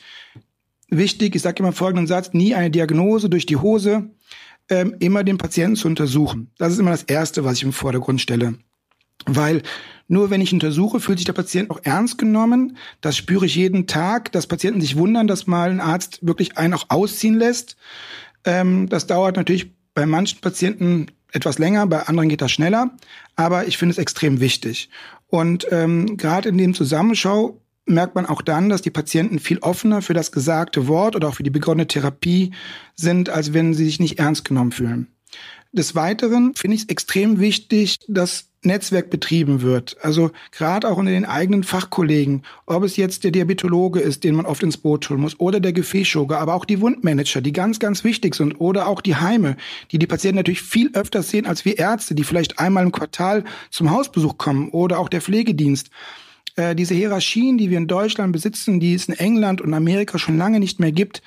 wichtig, 0.90 1.36
ich 1.36 1.42
sage 1.42 1.60
immer 1.60 1.72
folgenden 1.72 2.08
Satz, 2.08 2.34
nie 2.34 2.56
eine 2.56 2.72
Diagnose 2.72 3.30
durch 3.30 3.46
die 3.46 3.58
Hose, 3.58 4.10
ähm, 4.70 4.96
immer 5.00 5.24
den 5.24 5.38
Patienten 5.38 5.78
zu 5.78 5.88
untersuchen. 5.88 6.52
Das 6.58 6.74
ist 6.74 6.80
immer 6.80 6.92
das 6.92 7.04
Erste, 7.04 7.46
was 7.46 7.58
ich 7.58 7.64
im 7.64 7.74
Vordergrund 7.74 8.20
stelle. 8.22 8.56
weil 9.26 9.64
nur 10.08 10.30
wenn 10.30 10.42
ich 10.42 10.54
untersuche, 10.54 11.00
fühlt 11.00 11.18
sich 11.18 11.26
der 11.26 11.34
Patient 11.34 11.72
auch 11.72 11.80
ernst 11.84 12.18
genommen. 12.18 12.78
Das 13.02 13.18
spüre 13.18 13.46
ich 13.46 13.56
jeden 13.56 13.88
Tag, 13.88 14.32
dass 14.32 14.48
Patienten 14.48 14.82
sich 14.82 14.98
wundern, 14.98 15.28
dass 15.28 15.48
mal 15.48 15.70
ein 15.70 15.82
Arzt 15.82 16.20
wirklich 16.22 16.58
einen 16.58 16.76
auch 16.76 16.86
ausziehen 16.90 17.36
lässt. 17.36 17.76
Ähm, 18.44 18.88
das 18.90 19.08
dauert 19.08 19.36
natürlich 19.36 19.72
bei 19.94 20.06
manchen 20.06 20.42
Patienten 20.42 21.08
etwas 21.32 21.58
länger, 21.58 21.88
bei 21.88 22.04
anderen 22.04 22.30
geht 22.30 22.42
das 22.42 22.52
schneller. 22.52 22.92
Aber 23.36 23.68
ich 23.68 23.78
finde 23.78 23.94
es 23.94 23.98
extrem 23.98 24.40
wichtig. 24.40 24.90
Und 25.28 25.68
ähm, 25.72 26.18
gerade 26.18 26.50
in 26.50 26.58
dem 26.58 26.74
Zusammenschau 26.74 27.62
merkt 27.86 28.16
man 28.16 28.26
auch 28.26 28.42
dann, 28.42 28.70
dass 28.70 28.82
die 28.82 28.92
Patienten 28.92 29.40
viel 29.40 29.60
offener 29.60 30.02
für 30.02 30.14
das 30.14 30.32
gesagte 30.32 30.88
Wort 30.88 31.16
oder 31.16 31.30
auch 31.30 31.36
für 31.36 31.44
die 31.44 31.50
begonnene 31.50 31.88
Therapie 31.88 32.52
sind, 32.96 33.30
als 33.30 33.54
wenn 33.54 33.74
sie 33.74 33.86
sich 33.86 34.00
nicht 34.00 34.20
ernst 34.20 34.46
genommen 34.46 34.72
fühlen. 34.72 35.08
Des 35.72 35.94
Weiteren 35.94 36.56
finde 36.56 36.76
ich 36.76 36.84
es 36.84 36.90
extrem 36.90 37.40
wichtig, 37.40 38.00
dass 38.08 38.50
Netzwerk 38.66 39.10
betrieben 39.10 39.62
wird. 39.62 39.98
Also 40.02 40.32
gerade 40.52 40.90
auch 40.90 40.98
unter 40.98 41.12
den 41.12 41.26
eigenen 41.26 41.64
Fachkollegen, 41.64 42.44
ob 42.66 42.84
es 42.84 42.98
jetzt 42.98 43.24
der 43.24 43.32
Diabetologe 43.32 44.00
ist, 44.00 44.24
den 44.24 44.36
man 44.36 44.46
oft 44.46 44.64
ins 44.64 44.78
Boot 44.78 45.10
holen 45.10 45.22
muss, 45.22 45.40
oder 45.40 45.60
der 45.60 45.74
Gefäßchirurge, 45.74 46.38
aber 46.38 46.54
auch 46.54 46.66
die 46.66 46.82
Wundmanager, 46.82 47.42
die 47.42 47.54
ganz, 47.54 47.80
ganz 47.80 48.04
wichtig 48.04 48.36
sind, 48.36 48.54
oder 48.60 48.88
auch 48.88 49.02
die 49.02 49.16
Heime, 49.16 49.58
die 49.92 50.00
die 50.00 50.08
Patienten 50.08 50.38
natürlich 50.38 50.62
viel 50.62 50.90
öfter 50.94 51.24
sehen 51.24 51.46
als 51.46 51.66
wir 51.66 51.78
Ärzte, 51.78 52.16
die 52.16 52.24
vielleicht 52.24 52.60
einmal 52.60 52.84
im 52.84 52.92
Quartal 52.92 53.44
zum 53.70 53.92
Hausbesuch 53.92 54.38
kommen, 54.38 54.70
oder 54.70 55.00
auch 55.00 55.10
der 55.10 55.22
Pflegedienst. 55.22 55.90
Äh, 56.56 56.76
diese 56.76 56.94
Hierarchien, 56.94 57.58
die 57.58 57.70
wir 57.70 57.78
in 57.78 57.88
Deutschland 57.88 58.34
besitzen, 58.34 58.80
die 58.80 58.94
es 58.94 59.08
in 59.08 59.16
England 59.16 59.62
und 59.62 59.74
Amerika 59.74 60.18
schon 60.18 60.38
lange 60.38 60.60
nicht 60.60 60.80
mehr 60.80 60.92
gibt, 60.92 61.22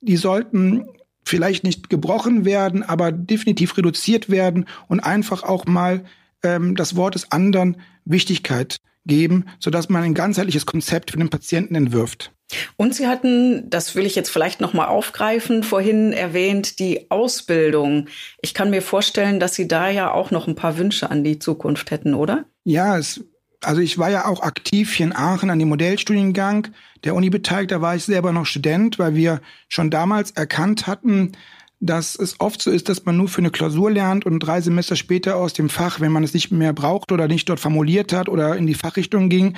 die 0.00 0.16
sollten 0.16 0.86
vielleicht 1.24 1.62
nicht 1.64 1.90
gebrochen 1.90 2.44
werden, 2.44 2.82
aber 2.82 3.12
definitiv 3.12 3.76
reduziert 3.76 4.30
werden 4.30 4.66
und 4.88 5.00
einfach 5.00 5.42
auch 5.42 5.66
mal 5.66 6.04
ähm, 6.42 6.76
das 6.76 6.96
Wort 6.96 7.14
des 7.14 7.30
anderen 7.32 7.80
Wichtigkeit 8.04 8.78
geben, 9.06 9.46
sodass 9.58 9.88
man 9.88 10.02
ein 10.02 10.14
ganzheitliches 10.14 10.66
Konzept 10.66 11.10
für 11.10 11.18
den 11.18 11.30
Patienten 11.30 11.74
entwirft. 11.74 12.32
Und 12.76 12.94
Sie 12.94 13.06
hatten, 13.06 13.68
das 13.68 13.94
will 13.94 14.06
ich 14.06 14.14
jetzt 14.14 14.30
vielleicht 14.30 14.60
noch 14.60 14.72
mal 14.72 14.86
aufgreifen, 14.86 15.62
vorhin 15.62 16.12
erwähnt 16.12 16.78
die 16.78 17.10
Ausbildung. 17.10 18.08
Ich 18.40 18.54
kann 18.54 18.70
mir 18.70 18.80
vorstellen, 18.80 19.38
dass 19.38 19.54
Sie 19.54 19.68
da 19.68 19.90
ja 19.90 20.12
auch 20.12 20.30
noch 20.30 20.46
ein 20.48 20.54
paar 20.54 20.78
Wünsche 20.78 21.10
an 21.10 21.24
die 21.24 21.38
Zukunft 21.38 21.90
hätten, 21.90 22.14
oder? 22.14 22.46
Ja, 22.64 22.96
es 22.96 23.20
also 23.60 23.80
ich 23.80 23.98
war 23.98 24.10
ja 24.10 24.26
auch 24.26 24.42
aktiv 24.42 24.94
hier 24.94 25.06
in 25.06 25.16
Aachen 25.16 25.50
an 25.50 25.58
dem 25.58 25.68
Modellstudiengang 25.68 26.68
der 27.04 27.14
Uni 27.14 27.30
beteiligt. 27.30 27.70
Da 27.70 27.80
war 27.80 27.96
ich 27.96 28.04
selber 28.04 28.32
noch 28.32 28.46
Student, 28.46 28.98
weil 28.98 29.14
wir 29.14 29.40
schon 29.68 29.90
damals 29.90 30.30
erkannt 30.30 30.86
hatten, 30.86 31.32
dass 31.80 32.16
es 32.16 32.40
oft 32.40 32.60
so 32.60 32.70
ist, 32.70 32.88
dass 32.88 33.04
man 33.04 33.16
nur 33.16 33.28
für 33.28 33.38
eine 33.38 33.50
Klausur 33.50 33.90
lernt 33.90 34.26
und 34.26 34.40
drei 34.40 34.60
Semester 34.60 34.96
später 34.96 35.36
aus 35.36 35.52
dem 35.52 35.68
Fach, 35.68 36.00
wenn 36.00 36.12
man 36.12 36.24
es 36.24 36.34
nicht 36.34 36.50
mehr 36.50 36.72
braucht 36.72 37.12
oder 37.12 37.28
nicht 37.28 37.48
dort 37.48 37.60
formuliert 37.60 38.12
hat 38.12 38.28
oder 38.28 38.56
in 38.56 38.66
die 38.66 38.74
Fachrichtung 38.74 39.28
ging, 39.28 39.56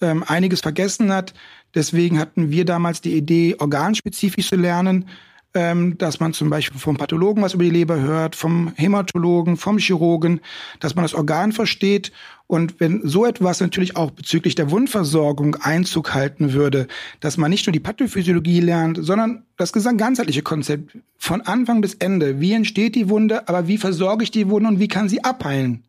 ähm, 0.00 0.24
einiges 0.26 0.60
vergessen 0.60 1.12
hat. 1.12 1.32
Deswegen 1.74 2.18
hatten 2.18 2.50
wir 2.50 2.64
damals 2.64 3.00
die 3.00 3.16
Idee, 3.16 3.56
organspezifisch 3.58 4.48
zu 4.48 4.56
lernen 4.56 5.06
ähm, 5.54 5.98
dass 5.98 6.20
man 6.20 6.32
zum 6.32 6.48
Beispiel 6.50 6.78
vom 6.78 6.96
Pathologen 6.96 7.42
was 7.42 7.54
über 7.54 7.64
die 7.64 7.70
Leber 7.70 8.00
hört, 8.00 8.36
vom 8.36 8.72
Hämatologen, 8.76 9.56
vom 9.56 9.78
Chirurgen, 9.78 10.40
dass 10.78 10.94
man 10.94 11.04
das 11.04 11.14
Organ 11.14 11.52
versteht. 11.52 12.12
Und 12.46 12.80
wenn 12.80 13.00
so 13.06 13.26
etwas 13.26 13.60
natürlich 13.60 13.96
auch 13.96 14.10
bezüglich 14.10 14.54
der 14.54 14.70
Wundversorgung 14.70 15.56
Einzug 15.56 16.14
halten 16.14 16.52
würde, 16.52 16.88
dass 17.20 17.36
man 17.36 17.50
nicht 17.50 17.66
nur 17.66 17.72
die 17.72 17.80
Pathophysiologie 17.80 18.60
lernt, 18.60 18.98
sondern 19.00 19.44
das 19.56 19.72
ganzheitliche 19.72 20.42
Konzept 20.42 20.98
von 21.16 21.42
Anfang 21.42 21.80
bis 21.80 21.94
Ende. 21.94 22.40
Wie 22.40 22.52
entsteht 22.52 22.94
die 22.94 23.08
Wunde, 23.08 23.48
aber 23.48 23.66
wie 23.66 23.78
versorge 23.78 24.24
ich 24.24 24.30
die 24.30 24.48
Wunde 24.48 24.68
und 24.68 24.80
wie 24.80 24.88
kann 24.88 25.08
sie 25.08 25.22
abheilen? 25.22 25.84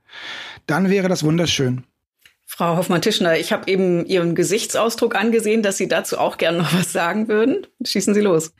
Dann 0.68 0.90
wäre 0.90 1.08
das 1.08 1.24
wunderschön. 1.24 1.84
Frau 2.54 2.76
Hoffmann-Tischner, 2.76 3.40
ich 3.40 3.54
habe 3.54 3.72
eben 3.72 4.06
Ihren 4.06 4.36
Gesichtsausdruck 4.36 5.16
angesehen, 5.16 5.64
dass 5.64 5.78
Sie 5.78 5.88
dazu 5.88 6.18
auch 6.18 6.38
gerne 6.38 6.58
noch 6.58 6.74
was 6.74 6.92
sagen 6.92 7.30
würden. 7.30 7.66
Schießen 7.82 8.14
Sie 8.14 8.20
los. 8.20 8.52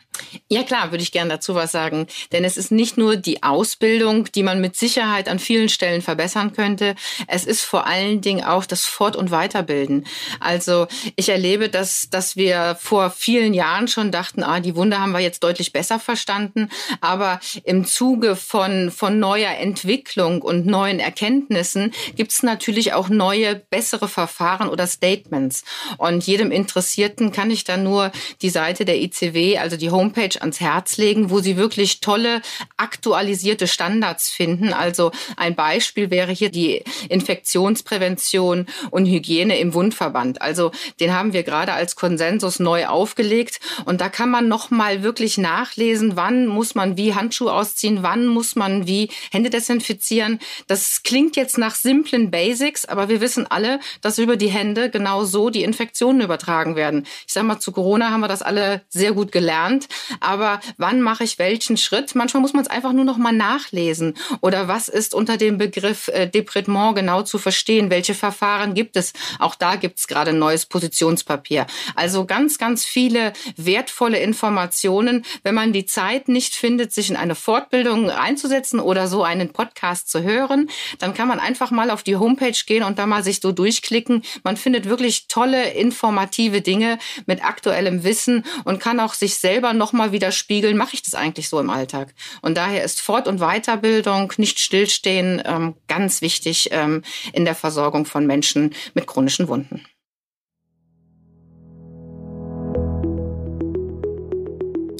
Ja 0.48 0.64
klar, 0.64 0.92
würde 0.92 1.04
ich 1.04 1.12
gerne 1.12 1.30
dazu 1.30 1.56
was 1.56 1.72
sagen. 1.72 2.08
Denn 2.32 2.44
es 2.44 2.58
ist 2.58 2.72
nicht 2.72 2.98
nur 2.98 3.16
die 3.16 3.44
Ausbildung, 3.44 4.32
die 4.32 4.44
man 4.44 4.62
mit 4.62 4.76
Sicherheit 4.76 5.30
an 5.30 5.40
vielen 5.40 5.70
Stellen 5.70 6.02
verbessern 6.02 6.54
könnte. 6.54 6.96
Es 7.28 7.46
ist 7.46 7.62
vor 7.62 7.88
allen 7.88 8.22
Dingen 8.22 8.44
auch 8.44 8.66
das 8.66 8.86
Fort- 8.86 9.16
und 9.16 9.32
Weiterbilden. 9.32 10.06
Also 10.40 10.88
ich 11.16 11.30
erlebe, 11.30 11.70
dass, 11.70 12.10
dass 12.10 12.36
wir 12.36 12.78
vor 12.80 13.12
vielen 13.12 13.54
Jahren 13.54 13.88
schon 13.88 14.12
dachten, 14.12 14.44
ah, 14.44 14.60
die 14.60 14.76
Wunde 14.76 15.00
haben 15.00 15.14
wir 15.14 15.20
jetzt 15.20 15.44
deutlich 15.44 15.72
besser 15.72 16.00
verstanden. 16.00 16.70
Aber 17.00 17.40
im 17.64 17.86
Zuge 17.86 18.36
von, 18.36 18.92
von 18.92 19.20
neuer 19.20 19.52
Entwicklung 19.52 20.42
und 20.42 20.66
neuen 20.66 21.00
Erkenntnissen 21.00 21.94
gibt 22.16 22.32
es 22.32 22.44
natürlich 22.44 22.94
auch 22.94 23.10
neue, 23.10 23.56
bessere 23.56 24.08
Verfahren 24.08 24.70
oder 24.70 24.88
Statements. 24.88 25.64
Und 25.98 26.26
jedem 26.26 26.52
Interessierten 26.52 27.32
kann 27.32 27.52
ich 27.52 27.64
dann 27.64 27.84
nur 27.84 28.12
die 28.42 28.50
Seite 28.50 28.86
der 28.86 29.02
ICW, 29.02 29.58
also 29.58 29.78
die 29.78 29.92
Homepage 29.92 30.11
ans 30.18 30.60
Herz 30.60 30.98
legen, 30.98 31.30
wo 31.30 31.40
Sie 31.40 31.58
wirklich 31.58 32.00
tolle 32.00 32.42
aktualisierte 32.78 33.68
Standards 33.68 34.30
finden. 34.30 34.74
Also 34.74 35.12
ein 35.38 35.56
Beispiel 35.56 36.10
wäre 36.10 36.32
hier 36.32 36.50
die 36.50 36.84
Infektionsprävention 37.10 38.68
und 38.92 39.06
Hygiene 39.06 39.60
im 39.60 39.74
Wundverband. 39.74 40.42
Also 40.42 40.72
den 41.00 41.14
haben 41.14 41.34
wir 41.34 41.44
gerade 41.44 41.74
als 41.74 41.96
Konsensus 41.96 42.60
neu 42.60 42.88
aufgelegt 42.88 43.60
und 43.86 44.02
da 44.02 44.10
kann 44.10 44.30
man 44.30 44.48
noch 44.48 44.72
mal 44.72 45.04
wirklich 45.04 45.38
nachlesen, 45.38 46.16
wann 46.16 46.48
muss 46.48 46.76
man 46.76 46.98
wie 46.98 47.14
Handschuhe 47.14 47.54
ausziehen, 47.54 48.04
wann 48.04 48.28
muss 48.28 48.56
man 48.56 48.88
wie 48.88 49.10
Hände 49.32 49.50
desinfizieren. 49.50 50.40
Das 50.68 51.04
klingt 51.04 51.36
jetzt 51.36 51.58
nach 51.58 51.76
simplen 51.76 52.32
Basics, 52.32 52.86
aber 52.86 53.10
wir 53.10 53.22
wissen 53.22 53.48
alle, 53.48 53.80
dass 54.02 54.18
über 54.18 54.38
die 54.38 54.50
Hände 54.50 54.90
genau 54.90 55.26
so 55.26 55.50
die 55.50 55.64
Infektionen 55.64 56.22
übertragen 56.22 56.76
werden. 56.76 57.06
Ich 57.28 57.34
sage 57.34 57.48
mal, 57.48 57.60
zu 57.60 57.72
Corona 57.72 58.12
haben 58.12 58.22
wir 58.22 58.28
das 58.28 58.42
alle 58.42 58.82
sehr 58.90 59.14
gut 59.14 59.32
gelernt. 59.32 59.88
Aber 60.20 60.60
wann 60.78 61.02
mache 61.02 61.24
ich 61.24 61.40
welchen 61.40 61.78
Schritt? 61.78 62.16
Manchmal 62.16 62.42
muss 62.42 62.54
man 62.54 62.64
es 62.64 62.70
einfach 62.70 62.94
nur 62.94 63.06
noch 63.06 63.18
mal 63.18 63.32
nachlesen. 63.32 64.16
Oder 64.42 64.68
was 64.68 64.90
ist 64.90 65.14
unter 65.14 65.38
dem 65.38 65.58
Begriff 65.58 66.08
äh, 66.10 66.28
Depritement 66.28 66.96
genau 66.96 67.24
zu 67.24 67.38
verstehen? 67.38 67.90
Welche 67.90 68.14
Verfahren 68.14 68.74
gibt 68.74 68.96
es? 68.96 69.14
Auch 69.40 69.56
da 69.56 69.76
gibt 69.76 70.00
es 70.00 70.08
gerade 70.08 70.32
ein 70.32 70.40
neues 70.40 70.66
Positionspapier. 70.66 71.68
Also 71.96 72.26
ganz, 72.26 72.58
ganz 72.58 72.86
viele 72.86 73.34
wertvolle 73.58 74.20
Informationen. 74.20 75.26
Wenn 75.44 75.56
man 75.56 75.74
die 75.74 75.86
Zeit 75.86 76.28
nicht 76.28 76.56
findet, 76.56 76.94
sich 76.94 77.10
in 77.10 77.16
eine 77.16 77.36
Fortbildung 77.36 78.10
einzusetzen 78.10 78.80
oder 78.80 79.08
so 79.08 79.24
einen 79.24 79.54
Podcast 79.54 80.10
zu 80.10 80.24
hören, 80.24 80.70
dann 81.00 81.14
kann 81.14 81.28
man 81.28 81.40
einfach 81.40 81.72
mal 81.72 81.90
auf 81.90 82.04
die 82.04 82.16
Homepage 82.16 82.58
gehen 82.66 82.84
und 82.84 83.00
da 83.00 83.06
mal 83.06 83.24
sich 83.24 83.42
so 83.42 83.52
durchklicken. 83.52 84.24
Man 84.44 84.58
findet 84.58 84.86
wirklich 84.88 85.28
tolle, 85.28 85.72
informative 85.72 86.62
Dinge 86.62 86.98
mit 87.26 87.44
aktuellem 87.44 88.04
Wissen 88.04 88.46
und 88.64 88.80
kann 88.80 89.00
auch 89.00 89.14
sich 89.14 89.36
selber 89.36 89.74
nochmal 89.82 90.12
widerspiegeln, 90.12 90.78
mache 90.78 90.94
ich 90.94 91.02
das 91.02 91.16
eigentlich 91.16 91.50
so 91.50 91.60
im 91.60 91.72
Alltag? 91.72 92.14
Und 92.44 92.56
daher 92.56 92.84
ist 92.84 93.02
Fort- 93.02 93.28
und 93.28 93.40
Weiterbildung, 93.40 94.32
nicht 94.38 94.60
stillstehen, 94.60 95.42
ähm, 95.44 95.74
ganz 95.88 96.22
wichtig 96.22 96.70
ähm, 96.72 97.02
in 97.34 97.46
der 97.46 97.56
Versorgung 97.56 98.06
von 98.06 98.28
Menschen 98.28 98.76
mit 98.94 99.08
chronischen 99.08 99.48
Wunden. 99.48 99.84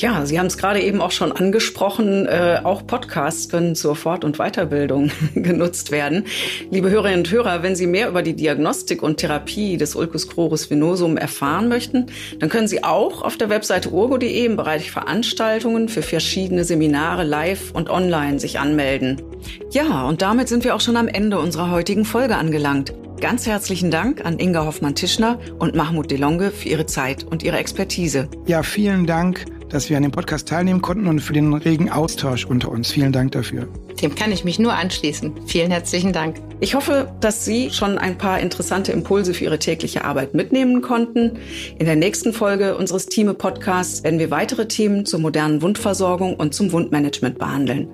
Ja, 0.02 0.26
Sie 0.26 0.40
haben 0.40 0.48
es 0.48 0.58
gerade 0.58 0.82
eben 0.82 1.00
auch 1.00 1.12
schon 1.12 1.32
angesprochen. 1.32 2.26
Äh, 2.26 2.62
auch 2.64 2.88
Podcasts 2.88 3.50
können 3.50 3.76
zur 3.76 3.96
Fort- 3.96 4.24
und 4.24 4.38
Weiterbildung 4.38 5.12
genutzt 5.36 5.92
werden. 5.92 6.26
Liebe 6.72 6.90
Hörerinnen 6.90 7.20
und 7.20 7.32
Hörer, 7.32 7.62
wenn 7.62 7.76
Sie 7.76 7.86
mehr 7.86 8.10
über 8.10 8.24
die 8.24 8.36
Diagnostik 8.36 9.04
und 9.04 9.18
Therapie 9.18 9.78
des 9.78 9.96
Ulcus 9.96 10.28
crurus 10.28 10.72
venosum 10.72 11.18
erfahren 11.18 11.70
möchten, 11.70 12.08
dann 12.40 12.50
können 12.50 12.68
Sie 12.68 12.84
auch 12.84 13.22
auf 13.22 13.38
der 13.38 13.50
Webseite 13.50 13.92
urgo.de 13.92 14.44
im 14.44 14.56
Bereich 14.56 14.90
Veranstaltungen 14.90 15.88
für 15.88 16.02
verschiedene 16.02 16.64
Seminare 16.64 17.24
live 17.24 17.70
und 17.72 17.92
online 17.92 18.40
sich 18.40 18.58
anmelden. 18.58 19.22
Ja, 19.70 20.08
und 20.08 20.24
damit 20.24 20.48
sind 20.48 20.64
wir 20.64 20.74
auch 20.74 20.82
schon 20.82 20.98
am 20.98 21.10
Ende 21.10 21.38
unserer 21.38 21.70
heutigen 21.70 22.06
Folge 22.06 22.38
angelangt. 22.38 22.92
Ganz 23.20 23.46
herzlichen 23.46 23.92
Dank 23.92 24.26
an 24.26 24.40
Inga 24.40 24.66
Hoffmann-Tischner 24.66 25.38
und 25.60 25.76
Mahmoud 25.76 26.10
Delonge 26.10 26.50
für 26.50 26.70
Ihre 26.70 26.88
Zeit 26.88 27.24
und 27.24 27.44
Ihre 27.44 27.58
Expertise. 27.58 28.28
Ja, 28.48 28.64
vielen 28.64 29.06
Dank 29.06 29.46
dass 29.72 29.90
wir 29.90 29.98
an 29.98 30.04
dem 30.04 30.12
Podcast 30.12 30.48
teilnehmen 30.48 30.82
konnten 30.82 31.08
und 31.08 31.20
für 31.20 31.34
den 31.34 31.54
regen 31.54 31.90
Austausch 31.90 32.46
unter 32.46 32.70
uns. 32.70 32.92
Vielen 32.92 33.12
Dank 33.12 33.32
dafür. 33.32 33.68
Dem 34.02 34.14
kann 34.16 34.32
ich 34.32 34.44
mich 34.44 34.60
nur 34.60 34.74
anschließen. 34.74 35.48
Vielen 35.48 35.72
herzlichen 35.72 36.14
Dank. 36.14 36.38
Ich 36.60 36.76
hoffe, 36.76 37.12
dass 37.22 37.46
Sie 37.46 37.72
schon 37.72 37.98
ein 37.98 38.18
paar 38.18 38.40
interessante 38.40 38.92
Impulse 38.92 39.34
für 39.34 39.46
Ihre 39.46 39.60
tägliche 39.60 40.04
Arbeit 40.04 40.34
mitnehmen 40.34 40.82
konnten. 40.82 41.40
In 41.80 41.86
der 41.86 41.96
nächsten 41.96 42.34
Folge 42.34 42.78
unseres 42.78 43.08
Team-Podcasts 43.08 44.04
werden 44.04 44.20
wir 44.20 44.32
weitere 44.32 44.68
Themen 44.68 45.06
zur 45.06 45.20
modernen 45.20 45.62
Wundversorgung 45.62 46.36
und 46.36 46.54
zum 46.54 46.72
Wundmanagement 46.72 47.40
behandeln. 47.40 47.88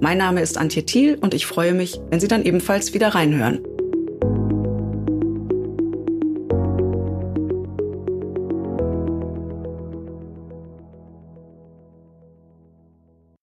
Mein 0.00 0.18
Name 0.18 0.40
ist 0.40 0.58
Antje 0.58 0.84
Thiel 0.84 1.18
und 1.20 1.34
ich 1.34 1.46
freue 1.46 1.74
mich, 1.74 2.00
wenn 2.10 2.20
Sie 2.20 2.28
dann 2.28 2.44
ebenfalls 2.44 2.94
wieder 2.94 3.14
reinhören. 3.14 3.60